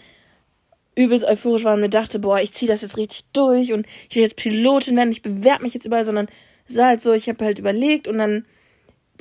übelst 0.94 1.24
euphorisch 1.26 1.64
war 1.64 1.74
und 1.74 1.80
mir 1.80 1.88
dachte, 1.88 2.18
boah, 2.18 2.40
ich 2.40 2.52
ziehe 2.52 2.70
das 2.70 2.82
jetzt 2.82 2.96
richtig 2.96 3.26
durch 3.32 3.72
und 3.72 3.86
ich 4.10 4.16
will 4.16 4.24
jetzt 4.24 4.36
Pilotin 4.36 4.96
werden, 4.96 5.12
ich 5.12 5.22
bewerbe 5.22 5.62
mich 5.62 5.74
jetzt 5.74 5.86
überall, 5.86 6.04
sondern 6.04 6.26
es 6.68 6.76
war 6.76 6.88
halt 6.88 7.02
so, 7.02 7.12
ich 7.12 7.28
habe 7.28 7.44
halt 7.44 7.60
überlegt 7.60 8.08
und 8.08 8.18
dann 8.18 8.44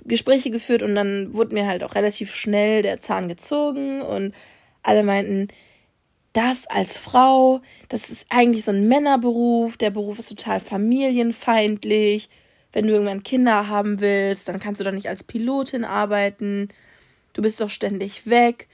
Gespräche 0.06 0.50
geführt 0.50 0.82
und 0.82 0.96
dann 0.96 1.34
wurde 1.34 1.54
mir 1.54 1.68
halt 1.68 1.84
auch 1.84 1.96
relativ 1.96 2.34
schnell 2.34 2.82
der 2.82 3.00
Zahn 3.00 3.28
gezogen 3.28 4.02
und 4.02 4.34
alle 4.82 5.04
meinten, 5.04 5.50
das 6.34 6.68
als 6.68 6.98
Frau, 6.98 7.62
das 7.90 8.10
ist 8.10 8.28
eigentlich 8.30 8.66
so 8.66 8.72
ein 8.72 8.88
Männerberuf, 8.88 9.78
der 9.78 9.90
Beruf 9.90 10.20
ist 10.20 10.30
total 10.30 10.60
familienfeindlich. 10.60 12.30
Wenn 12.74 12.88
du 12.88 12.94
irgendwann 12.94 13.24
Kinder 13.24 13.68
haben 13.68 14.00
willst, 14.00 14.48
dann 14.48 14.60
kannst 14.60 14.80
du 14.80 14.86
doch 14.86 14.92
nicht 14.92 15.10
als 15.10 15.24
Pilotin 15.24 15.86
arbeiten. 15.86 16.70
Du 17.34 17.42
bist 17.42 17.62
doch 17.62 17.70
ständig 17.70 18.28
weg. 18.28 18.68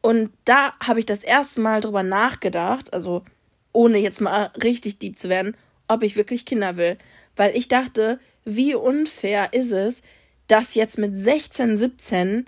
Und 0.00 0.32
da 0.44 0.72
habe 0.80 1.00
ich 1.00 1.06
das 1.06 1.22
erste 1.22 1.60
Mal 1.60 1.80
drüber 1.80 2.02
nachgedacht, 2.02 2.92
also 2.92 3.24
ohne 3.72 3.98
jetzt 3.98 4.20
mal 4.20 4.50
richtig 4.62 4.98
deep 4.98 5.18
zu 5.18 5.28
werden, 5.28 5.56
ob 5.88 6.02
ich 6.02 6.16
wirklich 6.16 6.44
Kinder 6.44 6.76
will. 6.76 6.98
Weil 7.36 7.56
ich 7.56 7.68
dachte, 7.68 8.18
wie 8.44 8.74
unfair 8.74 9.52
ist 9.52 9.72
es, 9.72 10.02
dass 10.48 10.74
jetzt 10.74 10.98
mit 10.98 11.16
16, 11.16 11.76
17 11.76 12.46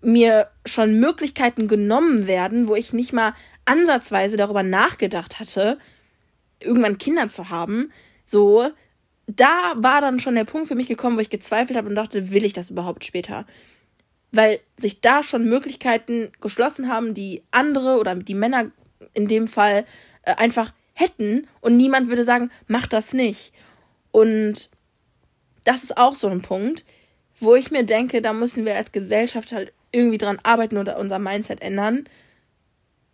mir 0.00 0.48
schon 0.64 1.00
Möglichkeiten 1.00 1.66
genommen 1.66 2.26
werden, 2.26 2.68
wo 2.68 2.76
ich 2.76 2.92
nicht 2.92 3.12
mal 3.12 3.34
ansatzweise 3.64 4.36
darüber 4.36 4.62
nachgedacht 4.62 5.40
hatte, 5.40 5.78
irgendwann 6.60 6.98
Kinder 6.98 7.28
zu 7.28 7.50
haben. 7.50 7.90
So, 8.24 8.70
da 9.28 9.74
war 9.76 10.00
dann 10.00 10.20
schon 10.20 10.34
der 10.34 10.44
Punkt 10.44 10.68
für 10.68 10.74
mich 10.74 10.88
gekommen, 10.88 11.16
wo 11.16 11.20
ich 11.20 11.30
gezweifelt 11.30 11.76
habe 11.76 11.88
und 11.88 11.94
dachte, 11.94 12.30
will 12.30 12.44
ich 12.44 12.54
das 12.54 12.70
überhaupt 12.70 13.04
später? 13.04 13.46
Weil 14.32 14.60
sich 14.78 15.00
da 15.00 15.22
schon 15.22 15.48
Möglichkeiten 15.48 16.32
geschlossen 16.40 16.88
haben, 16.88 17.14
die 17.14 17.42
andere 17.50 17.98
oder 17.98 18.14
die 18.14 18.34
Männer 18.34 18.70
in 19.12 19.28
dem 19.28 19.46
Fall 19.46 19.84
äh, 20.22 20.34
einfach 20.36 20.72
hätten 20.94 21.46
und 21.60 21.76
niemand 21.76 22.08
würde 22.08 22.24
sagen, 22.24 22.50
mach 22.66 22.86
das 22.86 23.12
nicht. 23.12 23.52
Und 24.10 24.70
das 25.64 25.84
ist 25.84 25.98
auch 25.98 26.16
so 26.16 26.28
ein 26.28 26.42
Punkt, 26.42 26.86
wo 27.38 27.54
ich 27.54 27.70
mir 27.70 27.84
denke, 27.84 28.22
da 28.22 28.32
müssen 28.32 28.64
wir 28.64 28.76
als 28.76 28.92
Gesellschaft 28.92 29.52
halt 29.52 29.72
irgendwie 29.92 30.18
dran 30.18 30.38
arbeiten 30.42 30.78
oder 30.78 30.98
unser 30.98 31.18
Mindset 31.18 31.60
ändern. 31.60 32.08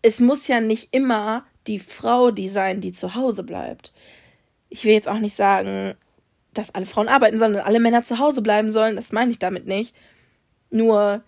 Es 0.00 0.20
muss 0.20 0.46
ja 0.46 0.60
nicht 0.60 0.88
immer 0.92 1.44
die 1.66 1.80
Frau 1.80 2.30
die 2.30 2.48
sein, 2.48 2.80
die 2.80 2.92
zu 2.92 3.16
Hause 3.16 3.42
bleibt. 3.42 3.92
Ich 4.68 4.84
will 4.84 4.92
jetzt 4.92 5.08
auch 5.08 5.18
nicht 5.18 5.34
sagen, 5.34 5.94
dass 6.54 6.74
alle 6.74 6.86
Frauen 6.86 7.08
arbeiten 7.08 7.38
sollen 7.38 7.54
und 7.54 7.60
alle 7.60 7.80
Männer 7.80 8.02
zu 8.02 8.18
Hause 8.18 8.42
bleiben 8.42 8.70
sollen. 8.70 8.96
Das 8.96 9.12
meine 9.12 9.30
ich 9.30 9.38
damit 9.38 9.66
nicht. 9.66 9.94
Nur 10.70 11.22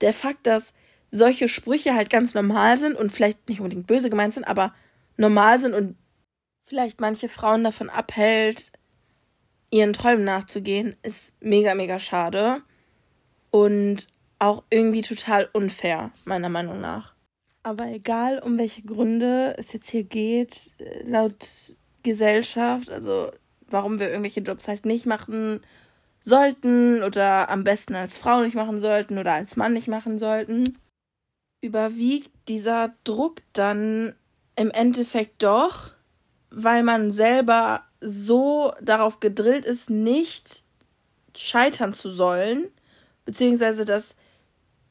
der 0.00 0.12
Fakt, 0.12 0.46
dass 0.46 0.74
solche 1.10 1.48
Sprüche 1.48 1.94
halt 1.94 2.10
ganz 2.10 2.34
normal 2.34 2.78
sind 2.78 2.96
und 2.96 3.10
vielleicht 3.10 3.48
nicht 3.48 3.60
unbedingt 3.60 3.86
böse 3.86 4.10
gemeint 4.10 4.34
sind, 4.34 4.44
aber 4.44 4.74
normal 5.16 5.60
sind 5.60 5.74
und 5.74 5.96
vielleicht 6.64 7.00
manche 7.00 7.28
Frauen 7.28 7.64
davon 7.64 7.90
abhält, 7.90 8.70
ihren 9.70 9.92
Träumen 9.92 10.24
nachzugehen, 10.24 10.96
ist 11.02 11.34
mega, 11.40 11.74
mega 11.74 11.98
schade. 11.98 12.62
Und 13.50 14.06
auch 14.38 14.62
irgendwie 14.70 15.02
total 15.02 15.48
unfair, 15.52 16.12
meiner 16.24 16.48
Meinung 16.48 16.80
nach. 16.80 17.14
Aber 17.62 17.88
egal, 17.88 18.38
um 18.38 18.56
welche 18.56 18.82
Gründe 18.82 19.54
es 19.58 19.72
jetzt 19.72 19.90
hier 19.90 20.04
geht, 20.04 20.70
laut 21.04 21.76
Gesellschaft, 22.02 22.88
also 22.88 23.30
warum 23.72 23.98
wir 23.98 24.08
irgendwelche 24.08 24.40
Jobs 24.40 24.68
halt 24.68 24.86
nicht 24.86 25.06
machen 25.06 25.60
sollten 26.22 27.02
oder 27.02 27.48
am 27.48 27.64
besten 27.64 27.94
als 27.94 28.16
Frau 28.16 28.42
nicht 28.42 28.54
machen 28.54 28.80
sollten 28.80 29.18
oder 29.18 29.32
als 29.32 29.56
Mann 29.56 29.72
nicht 29.72 29.88
machen 29.88 30.18
sollten, 30.18 30.78
überwiegt 31.62 32.30
dieser 32.48 32.94
Druck 33.04 33.42
dann 33.52 34.14
im 34.56 34.70
Endeffekt 34.70 35.42
doch, 35.42 35.92
weil 36.50 36.82
man 36.82 37.10
selber 37.10 37.84
so 38.00 38.72
darauf 38.82 39.20
gedrillt 39.20 39.64
ist, 39.64 39.88
nicht 39.88 40.64
scheitern 41.36 41.92
zu 41.92 42.10
sollen, 42.10 42.68
beziehungsweise 43.24 43.84
dass 43.84 44.16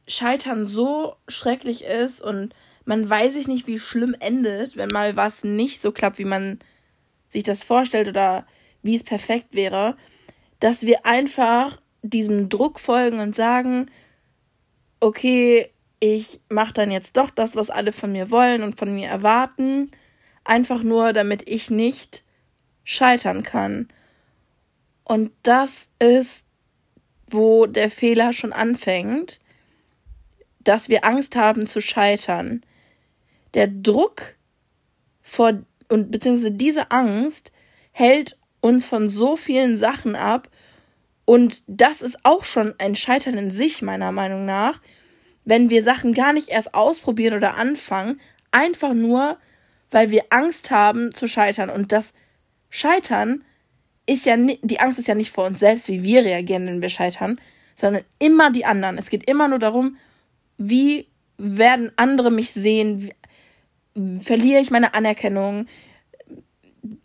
Scheitern 0.08 0.65
so 0.65 1.15
schrecklich 1.28 1.84
ist 1.84 2.22
und 2.22 2.54
man 2.86 3.08
weiß 3.08 3.34
sich 3.34 3.48
nicht, 3.48 3.68
wie 3.68 3.78
schlimm 3.78 4.15
endet, 4.20 4.76
wenn 4.76 4.89
mal 4.89 5.15
was 5.15 5.44
nicht 5.44 5.82
so 5.82 5.92
klappt, 5.92 6.18
wie 6.18 6.26
man 6.26 6.60
sich 7.30 7.44
das 7.44 7.63
vorstellt 7.63 8.08
oder 8.08 8.48
wie 8.82 8.96
es 8.96 9.04
perfekt 9.04 9.56
wäre, 9.56 9.98
dass 10.60 10.86
wir 10.86 11.06
einfach 11.06 11.82
diesem 12.02 12.50
Druck 12.50 12.80
folgen 12.80 13.20
und 13.20 13.36
sagen, 13.36 13.89
okay, 15.00 15.72
ich 16.00 16.39
mache 16.50 16.74
dann 16.74 16.92
jetzt 16.92 17.18
doch 17.18 17.30
das, 17.30 17.56
was 17.56 17.70
alle 17.70 17.92
von 17.92 18.12
mir 18.12 18.32
wollen 18.32 18.63
und 18.63 18.78
von 18.78 18.94
mir 18.94 19.10
erwarten, 19.10 19.92
einfach 20.44 20.82
nur, 20.82 21.13
damit 21.13 21.48
ich 21.50 21.70
nicht 21.70 22.24
scheitern 22.84 23.44
kann. 23.44 23.89
Und 25.04 25.32
das 25.44 25.89
ist, 26.00 26.46
wo 27.28 27.65
der 27.65 27.89
Fehler 27.89 28.34
schon 28.34 28.54
anfängt, 28.54 29.39
dass 30.60 30.89
wir 30.89 31.06
Angst 31.06 31.36
haben 31.36 31.68
zu 31.68 31.82
scheitern. 31.82 32.63
Der 33.54 33.68
Druck 33.68 34.36
vor 35.22 35.63
und 35.89 36.12
beziehungsweise 36.12 36.52
diese 36.52 36.92
Angst 36.92 37.52
hält 37.92 38.38
uns 38.62 38.86
von 38.86 39.10
so 39.10 39.36
vielen 39.36 39.78
Sachen 39.78 40.15
ab 40.15 40.50
und 41.26 41.63
das 41.67 42.02
ist 42.02 42.17
auch 42.24 42.43
schon 42.43 42.74
ein 42.80 42.95
Scheitern 42.95 43.38
in 43.38 43.52
sich 43.52 43.82
meiner 43.82 44.12
Meinung 44.12 44.45
nach, 44.45 44.82
wenn 45.45 45.69
wir 45.69 45.84
Sachen 45.84 46.13
gar 46.13 46.34
nicht 46.34 46.50
erst 46.50 46.74
ausprobieren 46.74 47.36
oder 47.36 47.56
anfangen, 47.56 48.19
einfach 48.52 48.93
nur, 48.93 49.38
weil 49.91 50.12
wir 50.12 50.26
Angst 50.30 50.72
haben 50.72 51.13
zu 51.13 51.28
scheitern 51.28 51.69
und 51.69 51.91
das 51.91 52.13
Scheitern 52.69 53.43
ist 54.06 54.26
ja 54.26 54.36
die 54.38 54.80
Angst 54.80 54.98
ist 54.98 55.08
ja 55.08 55.15
nicht 55.15 55.32
vor 55.32 55.45
uns 55.45 55.60
selbst, 55.60 55.88
wie 55.88 56.02
wir 56.02 56.26
reagieren, 56.26 56.65
wenn 56.65 56.82
wir 56.82 56.89
scheitern, 56.89 57.39
sondern 57.76 58.04
immer 58.17 58.52
die 58.52 58.65
anderen. 58.65 58.98
Es 58.98 59.10
geht 59.12 59.30
immer 59.30 59.48
nur 59.48 59.60
darum, 59.60 59.98
wie 60.58 61.08
werden 61.38 61.91
andere 61.95 62.32
mich 62.32 62.52
sehen? 62.52 63.12
Verliere 64.19 64.62
ich 64.62 64.72
meine 64.72 64.95
Anerkennung? 64.95 65.67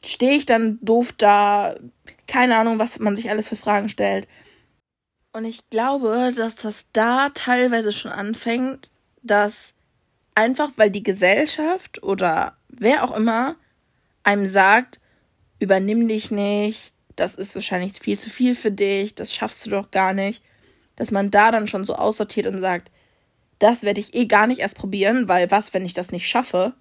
Stehe 0.05 0.37
ich 0.37 0.47
dann 0.47 0.79
doof 0.83 1.13
da? 1.17 1.77
Keine 2.27 2.57
Ahnung, 2.59 2.79
was 2.79 2.99
man 2.99 3.17
sich 3.17 3.31
alles 3.31 3.49
für 3.49 3.57
Fragen 3.57 3.89
stellt. 3.89 4.29
Und 5.33 5.45
ich 5.45 5.69
glaube, 5.69 6.33
dass 6.35 6.55
das 6.55 6.89
da 6.93 7.31
teilweise 7.31 7.93
schon 7.93 8.13
anfängt, 8.13 8.91
dass 9.23 9.75
einfach, 10.35 10.71
weil 10.77 10.91
die 10.91 11.03
Gesellschaft 11.03 12.03
oder 12.03 12.57
wer 12.69 13.05
auch 13.05 13.17
immer 13.17 13.57
einem 14.23 14.47
sagt, 14.47 15.01
übernimm 15.59 16.09
dich 16.09 16.31
nicht, 16.31 16.93
das 17.17 17.35
ist 17.35 17.55
wahrscheinlich 17.55 17.99
viel 17.99 18.19
zu 18.19 18.31
viel 18.31 18.55
für 18.55 18.71
dich, 18.71 19.15
das 19.15 19.35
schaffst 19.35 19.67
du 19.67 19.71
doch 19.71 19.91
gar 19.91 20.13
nicht, 20.13 20.43
dass 20.97 21.11
man 21.11 21.31
da 21.31 21.51
dann 21.51 21.67
schon 21.67 21.85
so 21.85 21.95
aussortiert 21.95 22.47
und 22.47 22.59
sagt, 22.59 22.91
das 23.59 23.83
werde 23.83 24.01
ich 24.01 24.15
eh 24.15 24.27
gar 24.27 24.47
nicht 24.47 24.61
erst 24.61 24.77
probieren, 24.77 25.29
weil 25.29 25.51
was, 25.51 25.75
wenn 25.75 25.87
ich 25.87 25.95
das 25.95 26.13
nicht 26.13 26.29
schaffe? 26.29 26.75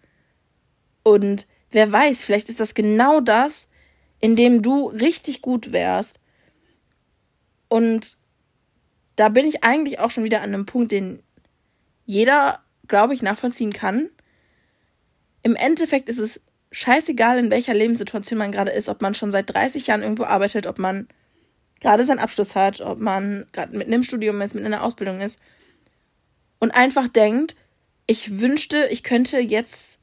Und 1.04 1.48
wer 1.74 1.92
weiß, 1.92 2.24
vielleicht 2.24 2.50
ist 2.50 2.60
das 2.60 2.74
genau 2.74 3.20
das, 3.20 3.68
in 4.20 4.36
dem 4.36 4.62
du 4.62 4.88
richtig 4.88 5.42
gut 5.42 5.72
wärst. 5.72 6.20
Und 7.68 8.18
da 9.16 9.30
bin 9.30 9.46
ich 9.46 9.64
eigentlich 9.64 10.00
auch 10.00 10.12
schon 10.12 10.24
wieder 10.24 10.42
an 10.42 10.54
einem 10.54 10.66
Punkt, 10.66 10.92
den 10.92 11.22
jeder, 12.06 12.60
glaube 12.88 13.14
ich, 13.14 13.22
nachvollziehen 13.22 13.74
kann. 13.74 14.10
Im 15.42 15.56
Endeffekt 15.56 16.10
ist 16.10 16.20
es 16.20 16.42
scheißegal, 16.72 17.38
in 17.38 17.52
welcher 17.52 17.74
Lebenssituation 17.74 18.40
man 18.40 18.52
gerade 18.52 18.72
ist, 18.72 18.90
ob 18.90 19.02
man 19.02 19.14
schon 19.14 19.32
seit 19.32 19.54
30 19.54 19.88
Jahren 19.88 20.02
irgendwo 20.02 20.24
arbeitet, 20.24 20.68
ob 20.68 20.80
man 20.80 21.08
gerade 21.80 22.06
seinen 22.06 22.20
Abschluss 22.20 22.56
hat, 22.56 22.82
ob 22.82 23.00
man 23.00 23.46
gerade 23.52 23.78
mit 23.78 23.88
einem 23.88 24.04
Studium 24.04 24.42
ist, 24.42 24.56
mit 24.56 24.66
einer 24.66 24.84
Ausbildung 24.84 25.20
ist 25.20 25.40
und 26.60 26.72
einfach 26.72 27.10
denkt, 27.10 27.58
ich 28.08 28.40
wünschte, 28.40 28.88
ich 28.90 29.04
könnte 29.04 29.40
jetzt 29.40 30.00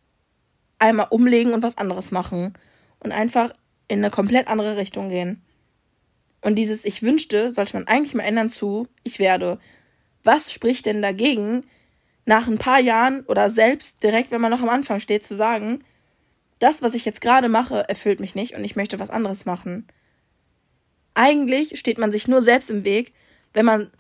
einmal 0.81 1.09
umlegen 1.11 1.53
und 1.53 1.63
was 1.63 1.79
anderes 1.79 2.11
machen 2.11 2.55
und 2.99 3.13
einfach 3.13 3.53
in 3.89 3.99
eine 3.99 4.11
komplett 4.11 4.49
andere 4.49 4.77
Richtung 4.77 5.09
gehen. 5.09 5.43
Und 6.43 6.57
dieses 6.57 6.85
Ich 6.85 7.03
wünschte 7.03 7.53
sollte 7.53 7.75
man 7.75 7.87
eigentlich 7.87 8.15
mal 8.15 8.25
ändern 8.25 8.51
zu 8.51 8.89
Ich 9.05 9.19
werde. 9.19 9.59
Was 10.25 10.53
spricht 10.53 10.87
denn 10.87 11.03
dagegen, 11.03 11.65
nach 12.25 12.47
ein 12.47 12.59
paar 12.59 12.81
Jahren 12.81 13.25
oder 13.27 13.51
selbst 13.51 14.03
direkt, 14.03 14.31
wenn 14.31 14.41
man 14.41 14.51
noch 14.51 14.63
am 14.63 14.69
Anfang 14.69 15.01
steht, 15.01 15.25
zu 15.25 15.35
sagen, 15.35 15.85
das, 16.59 16.83
was 16.83 16.95
ich 16.95 17.05
jetzt 17.05 17.21
gerade 17.21 17.49
mache, 17.49 17.89
erfüllt 17.89 18.21
mich 18.21 18.35
nicht 18.35 18.55
und 18.55 18.65
ich 18.65 18.77
möchte 18.77 19.01
was 19.01 19.11
anderes 19.11 19.47
machen. 19.47 19.87
Eigentlich 21.15 21.79
steht 21.79 21.99
man 21.99 22.13
sich 22.13 22.29
nur 22.29 22.43
selbst 22.43 22.71
im 22.71 22.85
Weg, 22.85 23.13
wenn 23.53 23.65
man 23.65 23.91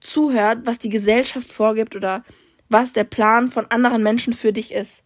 zuhört, 0.00 0.60
was 0.64 0.78
die 0.78 0.88
Gesellschaft 0.88 1.50
vorgibt 1.50 1.94
oder 1.94 2.24
was 2.68 2.92
der 2.92 3.04
Plan 3.04 3.48
von 3.48 3.66
anderen 3.70 4.02
Menschen 4.02 4.32
für 4.32 4.52
dich 4.52 4.72
ist. 4.72 5.04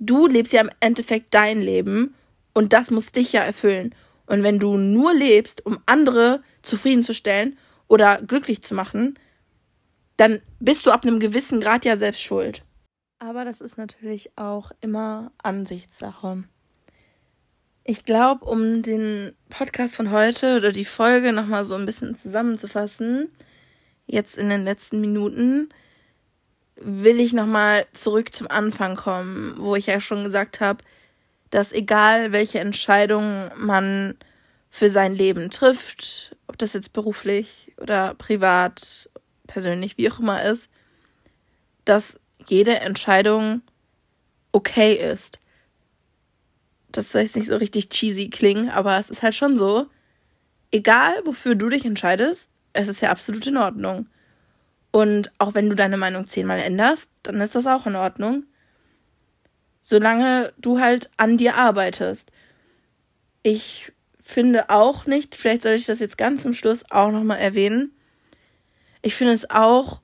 Du 0.00 0.26
lebst 0.26 0.52
ja 0.52 0.62
im 0.62 0.70
Endeffekt 0.80 1.34
dein 1.34 1.60
Leben 1.60 2.14
und 2.54 2.72
das 2.72 2.90
muss 2.90 3.12
dich 3.12 3.32
ja 3.32 3.42
erfüllen. 3.42 3.94
Und 4.26 4.42
wenn 4.42 4.58
du 4.58 4.76
nur 4.76 5.12
lebst, 5.12 5.64
um 5.66 5.78
andere 5.86 6.42
zufriedenzustellen 6.62 7.58
oder 7.86 8.22
glücklich 8.22 8.62
zu 8.62 8.74
machen, 8.74 9.18
dann 10.16 10.40
bist 10.58 10.86
du 10.86 10.90
ab 10.90 11.04
einem 11.04 11.20
gewissen 11.20 11.60
Grad 11.60 11.84
ja 11.84 11.96
selbst 11.96 12.22
schuld. 12.22 12.62
Aber 13.18 13.44
das 13.44 13.60
ist 13.60 13.76
natürlich 13.76 14.36
auch 14.36 14.72
immer 14.80 15.32
Ansichtssache. 15.42 16.44
Ich 17.84 18.04
glaube, 18.04 18.44
um 18.46 18.82
den 18.82 19.32
Podcast 19.50 19.94
von 19.94 20.10
heute 20.10 20.56
oder 20.56 20.72
die 20.72 20.84
Folge 20.84 21.32
nochmal 21.32 21.64
so 21.64 21.74
ein 21.74 21.86
bisschen 21.86 22.14
zusammenzufassen, 22.14 23.30
jetzt 24.06 24.38
in 24.38 24.48
den 24.48 24.64
letzten 24.64 25.00
Minuten 25.00 25.68
will 26.80 27.20
ich 27.20 27.32
nochmal 27.32 27.86
zurück 27.92 28.34
zum 28.34 28.50
Anfang 28.50 28.96
kommen, 28.96 29.54
wo 29.58 29.76
ich 29.76 29.86
ja 29.86 30.00
schon 30.00 30.24
gesagt 30.24 30.60
habe, 30.60 30.82
dass 31.50 31.72
egal 31.72 32.32
welche 32.32 32.60
Entscheidung 32.60 33.50
man 33.56 34.16
für 34.70 34.88
sein 34.88 35.14
Leben 35.14 35.50
trifft, 35.50 36.36
ob 36.46 36.56
das 36.58 36.72
jetzt 36.72 36.92
beruflich 36.92 37.72
oder 37.78 38.14
privat, 38.14 39.10
persönlich, 39.46 39.98
wie 39.98 40.10
auch 40.10 40.20
immer 40.20 40.42
ist, 40.42 40.70
dass 41.84 42.20
jede 42.46 42.80
Entscheidung 42.80 43.62
okay 44.52 44.94
ist. 44.94 45.38
Das 46.92 47.12
soll 47.12 47.22
jetzt 47.22 47.36
nicht 47.36 47.48
so 47.48 47.56
richtig 47.56 47.88
cheesy 47.90 48.30
klingen, 48.30 48.70
aber 48.70 48.98
es 48.98 49.10
ist 49.10 49.22
halt 49.22 49.34
schon 49.34 49.56
so. 49.56 49.86
Egal, 50.72 51.14
wofür 51.24 51.56
du 51.56 51.68
dich 51.68 51.84
entscheidest, 51.84 52.50
es 52.72 52.88
ist 52.88 53.00
ja 53.00 53.10
absolut 53.10 53.46
in 53.46 53.56
Ordnung. 53.56 54.06
Und 54.90 55.30
auch 55.38 55.54
wenn 55.54 55.68
du 55.68 55.76
deine 55.76 55.96
Meinung 55.96 56.26
zehnmal 56.26 56.58
änderst, 56.58 57.10
dann 57.22 57.40
ist 57.40 57.54
das 57.54 57.66
auch 57.66 57.86
in 57.86 57.96
Ordnung. 57.96 58.44
Solange 59.80 60.52
du 60.58 60.80
halt 60.80 61.10
an 61.16 61.36
dir 61.36 61.56
arbeitest. 61.56 62.30
Ich 63.42 63.92
finde 64.20 64.70
auch 64.70 65.06
nicht, 65.06 65.34
vielleicht 65.34 65.62
soll 65.62 65.72
ich 65.72 65.86
das 65.86 65.98
jetzt 65.98 66.18
ganz 66.18 66.42
zum 66.42 66.54
Schluss 66.54 66.84
auch 66.90 67.10
nochmal 67.10 67.38
erwähnen. 67.38 67.92
Ich 69.02 69.14
finde 69.14 69.32
es 69.32 69.48
auch 69.50 70.00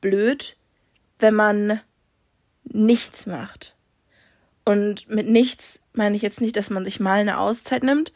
blöd, 0.00 0.56
wenn 1.18 1.34
man 1.34 1.80
nichts 2.64 3.26
macht. 3.26 3.74
Und 4.64 5.08
mit 5.08 5.28
nichts 5.28 5.80
meine 5.92 6.16
ich 6.16 6.22
jetzt 6.22 6.40
nicht, 6.40 6.56
dass 6.56 6.70
man 6.70 6.84
sich 6.84 7.00
mal 7.00 7.20
eine 7.20 7.38
Auszeit 7.38 7.82
nimmt, 7.82 8.12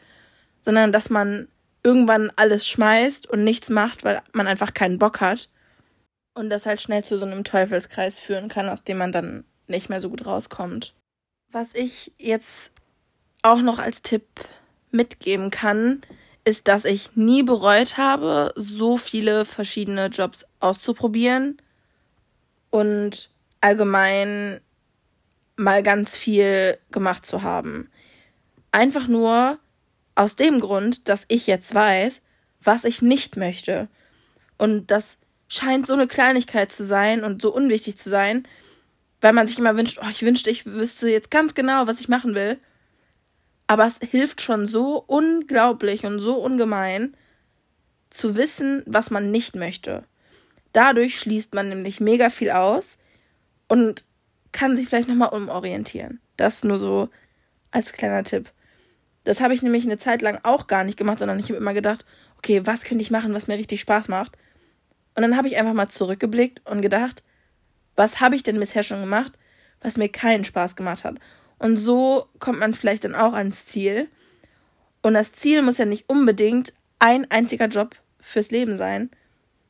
sondern 0.61 0.91
dass 0.91 1.09
man 1.09 1.47
irgendwann 1.83 2.31
alles 2.35 2.67
schmeißt 2.67 3.29
und 3.29 3.43
nichts 3.43 3.69
macht, 3.69 4.03
weil 4.03 4.21
man 4.31 4.47
einfach 4.47 4.73
keinen 4.73 4.97
Bock 4.97 5.21
hat. 5.21 5.49
Und 6.35 6.49
das 6.49 6.65
halt 6.65 6.81
schnell 6.81 7.03
zu 7.03 7.17
so 7.17 7.25
einem 7.25 7.43
Teufelskreis 7.43 8.19
führen 8.19 8.49
kann, 8.49 8.69
aus 8.69 8.83
dem 8.83 8.97
man 8.97 9.11
dann 9.11 9.45
nicht 9.67 9.89
mehr 9.89 9.99
so 9.99 10.09
gut 10.09 10.25
rauskommt. 10.25 10.93
Was 11.51 11.73
ich 11.73 12.11
jetzt 12.17 12.71
auch 13.41 13.61
noch 13.61 13.79
als 13.79 14.01
Tipp 14.01 14.23
mitgeben 14.91 15.49
kann, 15.49 16.01
ist, 16.43 16.67
dass 16.67 16.85
ich 16.85 17.15
nie 17.15 17.41
bereut 17.41 17.97
habe, 17.97 18.53
so 18.55 18.97
viele 18.97 19.45
verschiedene 19.45 20.07
Jobs 20.07 20.45
auszuprobieren 20.59 21.57
und 22.69 23.29
allgemein 23.61 24.61
mal 25.55 25.81
ganz 25.81 26.15
viel 26.15 26.77
gemacht 26.91 27.25
zu 27.25 27.41
haben. 27.41 27.89
Einfach 28.71 29.07
nur 29.07 29.57
aus 30.13 30.35
dem 30.35 30.59
Grund, 30.59 31.09
dass 31.09 31.25
ich 31.29 31.47
jetzt 31.47 31.73
weiß, 31.73 32.21
was 32.61 32.83
ich 32.83 33.01
nicht 33.01 33.37
möchte. 33.37 33.87
Und 34.57 34.91
das 34.91 35.17
scheint 35.55 35.87
so 35.87 35.93
eine 35.93 36.07
Kleinigkeit 36.07 36.71
zu 36.71 36.83
sein 36.83 37.23
und 37.23 37.41
so 37.41 37.53
unwichtig 37.53 37.97
zu 37.97 38.09
sein, 38.09 38.47
weil 39.21 39.33
man 39.33 39.47
sich 39.47 39.57
immer 39.57 39.77
wünscht, 39.77 39.99
oh, 40.01 40.09
ich 40.09 40.23
wünschte, 40.23 40.49
ich 40.49 40.65
wüsste 40.65 41.09
jetzt 41.09 41.31
ganz 41.31 41.53
genau, 41.53 41.87
was 41.87 41.99
ich 41.99 42.09
machen 42.09 42.35
will. 42.35 42.57
Aber 43.67 43.85
es 43.85 43.97
hilft 43.97 44.41
schon 44.41 44.65
so 44.65 45.03
unglaublich 45.07 46.05
und 46.05 46.19
so 46.19 46.35
ungemein 46.35 47.15
zu 48.09 48.35
wissen, 48.35 48.83
was 48.85 49.11
man 49.11 49.31
nicht 49.31 49.55
möchte. 49.55 50.03
Dadurch 50.73 51.19
schließt 51.19 51.53
man 51.55 51.69
nämlich 51.69 51.99
mega 51.99 52.29
viel 52.29 52.51
aus 52.51 52.97
und 53.67 54.03
kann 54.51 54.75
sich 54.75 54.87
vielleicht 54.87 55.07
nochmal 55.07 55.29
umorientieren. 55.29 56.19
Das 56.37 56.63
nur 56.63 56.77
so 56.77 57.09
als 57.71 57.93
kleiner 57.93 58.23
Tipp. 58.23 58.51
Das 59.23 59.41
habe 59.41 59.53
ich 59.53 59.63
nämlich 59.63 59.85
eine 59.85 59.97
Zeit 59.97 60.21
lang 60.21 60.39
auch 60.43 60.67
gar 60.67 60.83
nicht 60.83 60.97
gemacht, 60.97 61.19
sondern 61.19 61.39
ich 61.39 61.45
habe 61.45 61.57
immer 61.57 61.73
gedacht, 61.73 62.05
okay, 62.37 62.61
was 62.65 62.83
könnte 62.83 63.01
ich 63.01 63.11
machen, 63.11 63.33
was 63.33 63.47
mir 63.47 63.57
richtig 63.57 63.81
Spaß 63.81 64.07
macht? 64.07 64.37
Und 65.15 65.21
dann 65.21 65.37
habe 65.37 65.47
ich 65.47 65.57
einfach 65.57 65.73
mal 65.73 65.87
zurückgeblickt 65.89 66.69
und 66.69 66.81
gedacht, 66.81 67.23
was 67.95 68.19
habe 68.19 68.35
ich 68.35 68.43
denn 68.43 68.59
bisher 68.59 68.83
schon 68.83 69.01
gemacht, 69.01 69.33
was 69.81 69.97
mir 69.97 70.09
keinen 70.09 70.45
Spaß 70.45 70.75
gemacht 70.75 71.03
hat? 71.03 71.15
Und 71.57 71.77
so 71.77 72.27
kommt 72.39 72.59
man 72.59 72.73
vielleicht 72.73 73.05
dann 73.05 73.15
auch 73.15 73.33
ans 73.33 73.65
Ziel. 73.65 74.09
Und 75.01 75.13
das 75.13 75.31
Ziel 75.31 75.61
muss 75.61 75.77
ja 75.77 75.85
nicht 75.85 76.09
unbedingt 76.09 76.73
ein 76.99 77.29
einziger 77.31 77.67
Job 77.67 77.95
fürs 78.19 78.51
Leben 78.51 78.77
sein, 78.77 79.09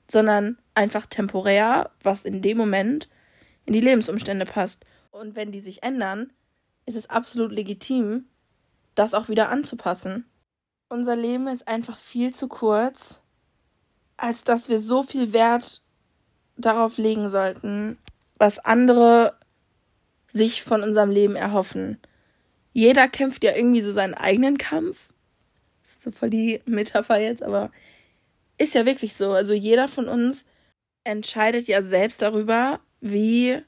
sondern 0.10 0.58
einfach 0.74 1.06
temporär, 1.06 1.92
was 2.02 2.26
in 2.26 2.42
dem 2.42 2.58
Moment 2.58 3.10
in 3.66 3.74
die 3.74 3.82
Lebensumstände 3.82 4.46
passt. 4.46 4.86
Und 5.12 5.36
wenn 5.36 5.52
die 5.52 5.60
sich 5.60 5.84
ändern, 5.84 6.32
ist 6.86 6.96
es 6.96 7.10
absolut 7.10 7.52
legitim, 7.52 8.26
das 8.96 9.14
auch 9.14 9.30
wieder 9.30 9.50
anzupassen. 9.50 10.26
Unser 10.90 11.16
Leben 11.16 11.48
ist 11.48 11.68
einfach 11.68 11.98
viel 11.98 12.34
zu 12.34 12.48
kurz, 12.48 13.22
als 14.18 14.44
dass 14.44 14.70
wir 14.70 14.80
so 14.80 15.04
viel 15.04 15.34
Wert 15.34 15.82
darauf 16.58 16.98
legen 16.98 17.30
sollten, 17.30 17.98
was 18.38 18.60
andere 18.60 19.38
sich 20.28 20.64
von 20.64 20.84
unserem 20.84 21.10
Leben 21.10 21.36
erhoffen. 21.36 22.00
Jeder 22.74 23.08
kämpft 23.08 23.44
ja 23.44 23.56
irgendwie 23.56 23.82
so 23.82 23.92
seinen 23.92 24.14
eigenen 24.14 24.58
Kampf. 24.58 25.10
Das 25.82 25.94
ist 25.94 26.02
so 26.02 26.12
voll 26.12 26.30
die 26.30 26.62
Metapher 26.66 27.20
jetzt, 27.20 27.44
aber 27.44 27.72
ist 28.58 28.74
ja 28.74 28.86
wirklich 28.86 29.16
so. 29.16 29.32
Also 29.32 29.54
jeder 29.54 29.88
von 29.88 30.08
uns 30.08 30.46
entscheidet 31.04 31.68
ja 31.68 31.82
selbst 31.82 32.22
darüber, 32.22 32.80
wie 33.00 33.62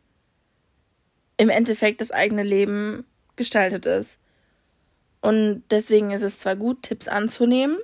im 1.38 1.50
Endeffekt 1.50 2.02
das 2.02 2.12
eigene 2.12 2.44
Leben 2.44 3.06
gestaltet 3.36 3.86
ist. 3.86 4.20
Und 5.22 5.64
deswegen 5.72 6.12
ist 6.12 6.24
es 6.24 6.40
zwar 6.40 6.56
gut, 6.56 6.84
Tipps 6.84 7.08
anzunehmen 7.08 7.78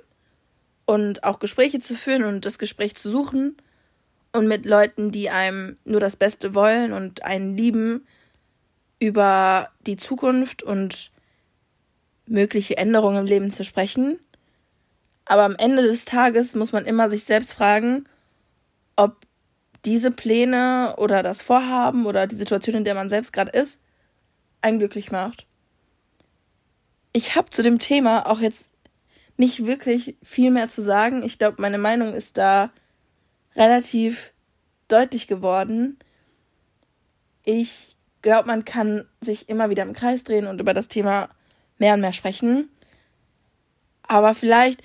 und 0.86 1.24
auch 1.24 1.38
Gespräche 1.38 1.80
zu 1.80 1.94
führen 1.94 2.24
und 2.24 2.44
das 2.44 2.58
Gespräch 2.58 2.94
zu 2.94 3.10
suchen 3.10 3.56
und 4.32 4.48
mit 4.48 4.66
Leuten, 4.66 5.10
die 5.10 5.30
einem 5.30 5.76
nur 5.84 6.00
das 6.00 6.16
Beste 6.16 6.54
wollen 6.54 6.92
und 6.92 7.24
einen 7.24 7.56
lieben, 7.56 8.06
über 8.98 9.70
die 9.86 9.96
Zukunft 9.96 10.62
und 10.62 11.10
mögliche 12.26 12.76
Änderungen 12.76 13.18
im 13.18 13.26
Leben 13.26 13.50
zu 13.50 13.64
sprechen. 13.64 14.18
Aber 15.24 15.42
am 15.42 15.56
Ende 15.56 15.82
des 15.82 16.04
Tages 16.04 16.54
muss 16.54 16.72
man 16.72 16.84
immer 16.84 17.08
sich 17.08 17.24
selbst 17.24 17.54
fragen, 17.54 18.04
ob 18.96 19.26
diese 19.84 20.10
Pläne 20.10 20.94
oder 20.96 21.22
das 21.22 21.42
Vorhaben 21.42 22.06
oder 22.06 22.26
die 22.26 22.36
Situation, 22.36 22.76
in 22.76 22.84
der 22.84 22.94
man 22.94 23.08
selbst 23.08 23.32
gerade 23.32 23.50
ist, 23.50 23.80
einen 24.62 24.78
glücklich 24.78 25.10
macht. 25.10 25.46
Ich 27.12 27.36
habe 27.36 27.50
zu 27.50 27.62
dem 27.62 27.78
Thema 27.78 28.26
auch 28.26 28.40
jetzt 28.40 28.72
nicht 29.36 29.66
wirklich 29.66 30.16
viel 30.22 30.50
mehr 30.50 30.68
zu 30.68 30.82
sagen. 30.82 31.22
Ich 31.22 31.38
glaube, 31.38 31.60
meine 31.60 31.78
Meinung 31.78 32.14
ist 32.14 32.38
da 32.38 32.70
relativ 33.56 34.32
deutlich 34.88 35.26
geworden. 35.26 35.98
Ich 37.44 37.96
glaube, 38.22 38.48
man 38.48 38.64
kann 38.64 39.06
sich 39.20 39.48
immer 39.48 39.70
wieder 39.70 39.82
im 39.82 39.92
Kreis 39.92 40.24
drehen 40.24 40.46
und 40.46 40.60
über 40.60 40.74
das 40.74 40.88
Thema 40.88 41.28
mehr 41.78 41.94
und 41.94 42.00
mehr 42.00 42.12
sprechen. 42.12 42.70
Aber 44.02 44.34
vielleicht 44.34 44.82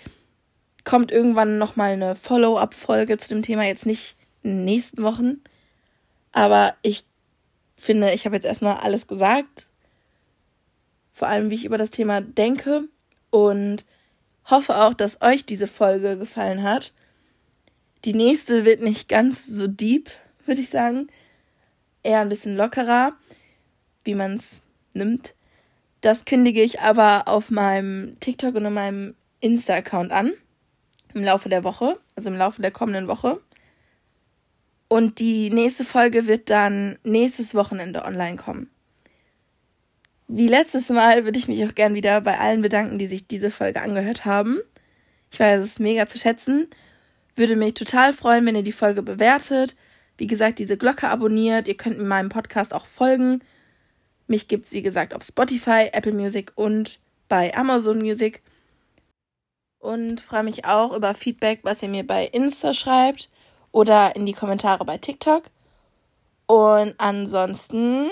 kommt 0.84 1.12
irgendwann 1.12 1.58
noch 1.58 1.76
mal 1.76 1.92
eine 1.92 2.16
Follow-up-Folge 2.16 3.18
zu 3.18 3.30
dem 3.30 3.44
Thema 3.44 3.64
jetzt 3.64 3.86
nicht 3.86 4.16
in 4.44 4.52
den 4.52 4.66
nächsten 4.66 5.04
Wochen. 5.04 5.42
Aber 6.32 6.76
ich 6.82 7.06
finde, 7.78 8.12
ich 8.12 8.26
habe 8.26 8.36
jetzt 8.36 8.46
erstmal 8.46 8.78
alles 8.78 9.08
gesagt. 9.08 9.68
Vor 11.14 11.28
allem, 11.28 11.50
wie 11.50 11.56
ich 11.56 11.66
über 11.66 11.78
das 11.78 11.92
Thema 11.92 12.22
denke. 12.22 12.86
Und 13.30 13.86
hoffe 14.50 14.78
auch, 14.78 14.94
dass 14.94 15.22
euch 15.22 15.46
diese 15.46 15.68
Folge 15.68 16.18
gefallen 16.18 16.64
hat. 16.64 16.94
Die 18.06 18.14
nächste 18.14 18.66
wird 18.66 18.82
nicht 18.82 19.10
ganz 19.10 19.46
so 19.46 19.68
deep, 19.68 20.10
würde 20.46 20.62
ich 20.62 20.70
sagen. 20.70 21.08
Eher 22.04 22.22
ein 22.22 22.30
bisschen 22.30 22.56
lockerer, 22.56 23.14
wie 24.04 24.16
man 24.16 24.36
es 24.36 24.64
nimmt. 24.94 25.36
Das 26.02 26.24
kündige 26.24 26.62
ich 26.62 26.80
aber 26.80 27.28
auf 27.28 27.52
meinem 27.52 28.18
TikTok 28.22 28.56
und 28.56 28.66
auf 28.66 28.72
meinem 28.72 29.16
Insta-Account 29.42 30.12
an. 30.12 30.32
Im 31.14 31.24
Laufe 31.24 31.50
der 31.50 31.64
Woche, 31.64 32.00
also 32.16 32.30
im 32.30 32.38
Laufe 32.38 32.62
der 32.62 32.72
kommenden 32.72 33.08
Woche. 33.08 33.42
Und 34.88 35.20
die 35.20 35.50
nächste 35.50 35.84
Folge 35.84 36.28
wird 36.28 36.50
dann 36.50 36.98
nächstes 37.04 37.54
Wochenende 37.54 38.04
online 38.04 38.38
kommen. 38.38 38.70
Wie 40.32 40.46
letztes 40.46 40.90
Mal 40.90 41.26
würde 41.26 41.40
ich 41.40 41.48
mich 41.48 41.66
auch 41.66 41.74
gern 41.74 41.96
wieder 41.96 42.22
bei 42.22 42.40
allen 42.40 42.62
bedanken, 42.62 43.00
die 43.00 43.08
sich 43.08 43.26
diese 43.26 43.50
Folge 43.50 43.82
angehört 43.82 44.26
haben. 44.26 44.60
Ich 45.32 45.40
weiß, 45.40 45.60
es 45.60 45.72
ist 45.72 45.80
mega 45.80 46.06
zu 46.06 46.20
schätzen. 46.20 46.68
Würde 47.36 47.56
mich 47.56 47.74
total 47.74 48.14
freuen, 48.14 48.46
wenn 48.46 48.56
ihr 48.56 48.62
die 48.62 48.72
Folge 48.72 49.02
bewertet. 49.02 49.76
Wie 50.18 50.28
gesagt, 50.28 50.60
diese 50.60 50.78
Glocke 50.78 51.10
abonniert. 51.10 51.68
Ihr 51.68 51.76
könnt 51.78 51.98
mir 51.98 52.06
meinem 52.06 52.30
Podcast 52.30 52.76
auch 52.76 52.86
folgen. 52.86 53.42
Mich 54.28 54.48
gibt's 54.48 54.72
wie 54.72 54.84
gesagt 54.84 55.16
auf 55.16 55.24
Spotify, 55.24 55.90
Apple 55.94 56.14
Music 56.14 56.52
und 56.54 57.00
bei 57.28 57.52
Amazon 57.56 57.98
Music. 57.98 58.44
Und 59.80 60.22
freue 60.22 60.44
mich 60.44 60.64
auch 60.64 60.96
über 60.96 61.16
Feedback, 61.16 61.62
was 61.64 61.82
ihr 61.82 61.90
mir 61.90 62.06
bei 62.06 62.26
Insta 62.26 62.76
schreibt 62.76 63.32
oder 63.72 64.16
in 64.16 64.28
die 64.28 64.34
Kommentare 64.34 64.86
bei 64.86 65.00
TikTok. 65.00 65.46
Und 66.46 66.94
ansonsten 67.00 68.12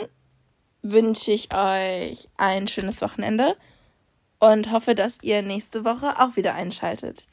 wünsche 0.82 1.32
ich 1.32 1.54
euch 1.54 2.30
ein 2.38 2.68
schönes 2.68 3.02
Wochenende 3.02 3.58
und 4.40 4.72
hoffe, 4.72 4.96
dass 4.96 5.22
ihr 5.22 5.42
nächste 5.42 5.84
Woche 5.86 6.20
auch 6.20 6.36
wieder 6.36 6.54
einschaltet. 6.56 7.28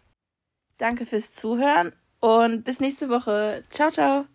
Danke 0.78 1.06
fürs 1.06 1.32
Zuhören 1.32 1.92
und 2.20 2.64
bis 2.64 2.80
nächste 2.80 3.08
Woche. 3.08 3.64
Ciao, 3.70 3.90
ciao. 3.90 4.26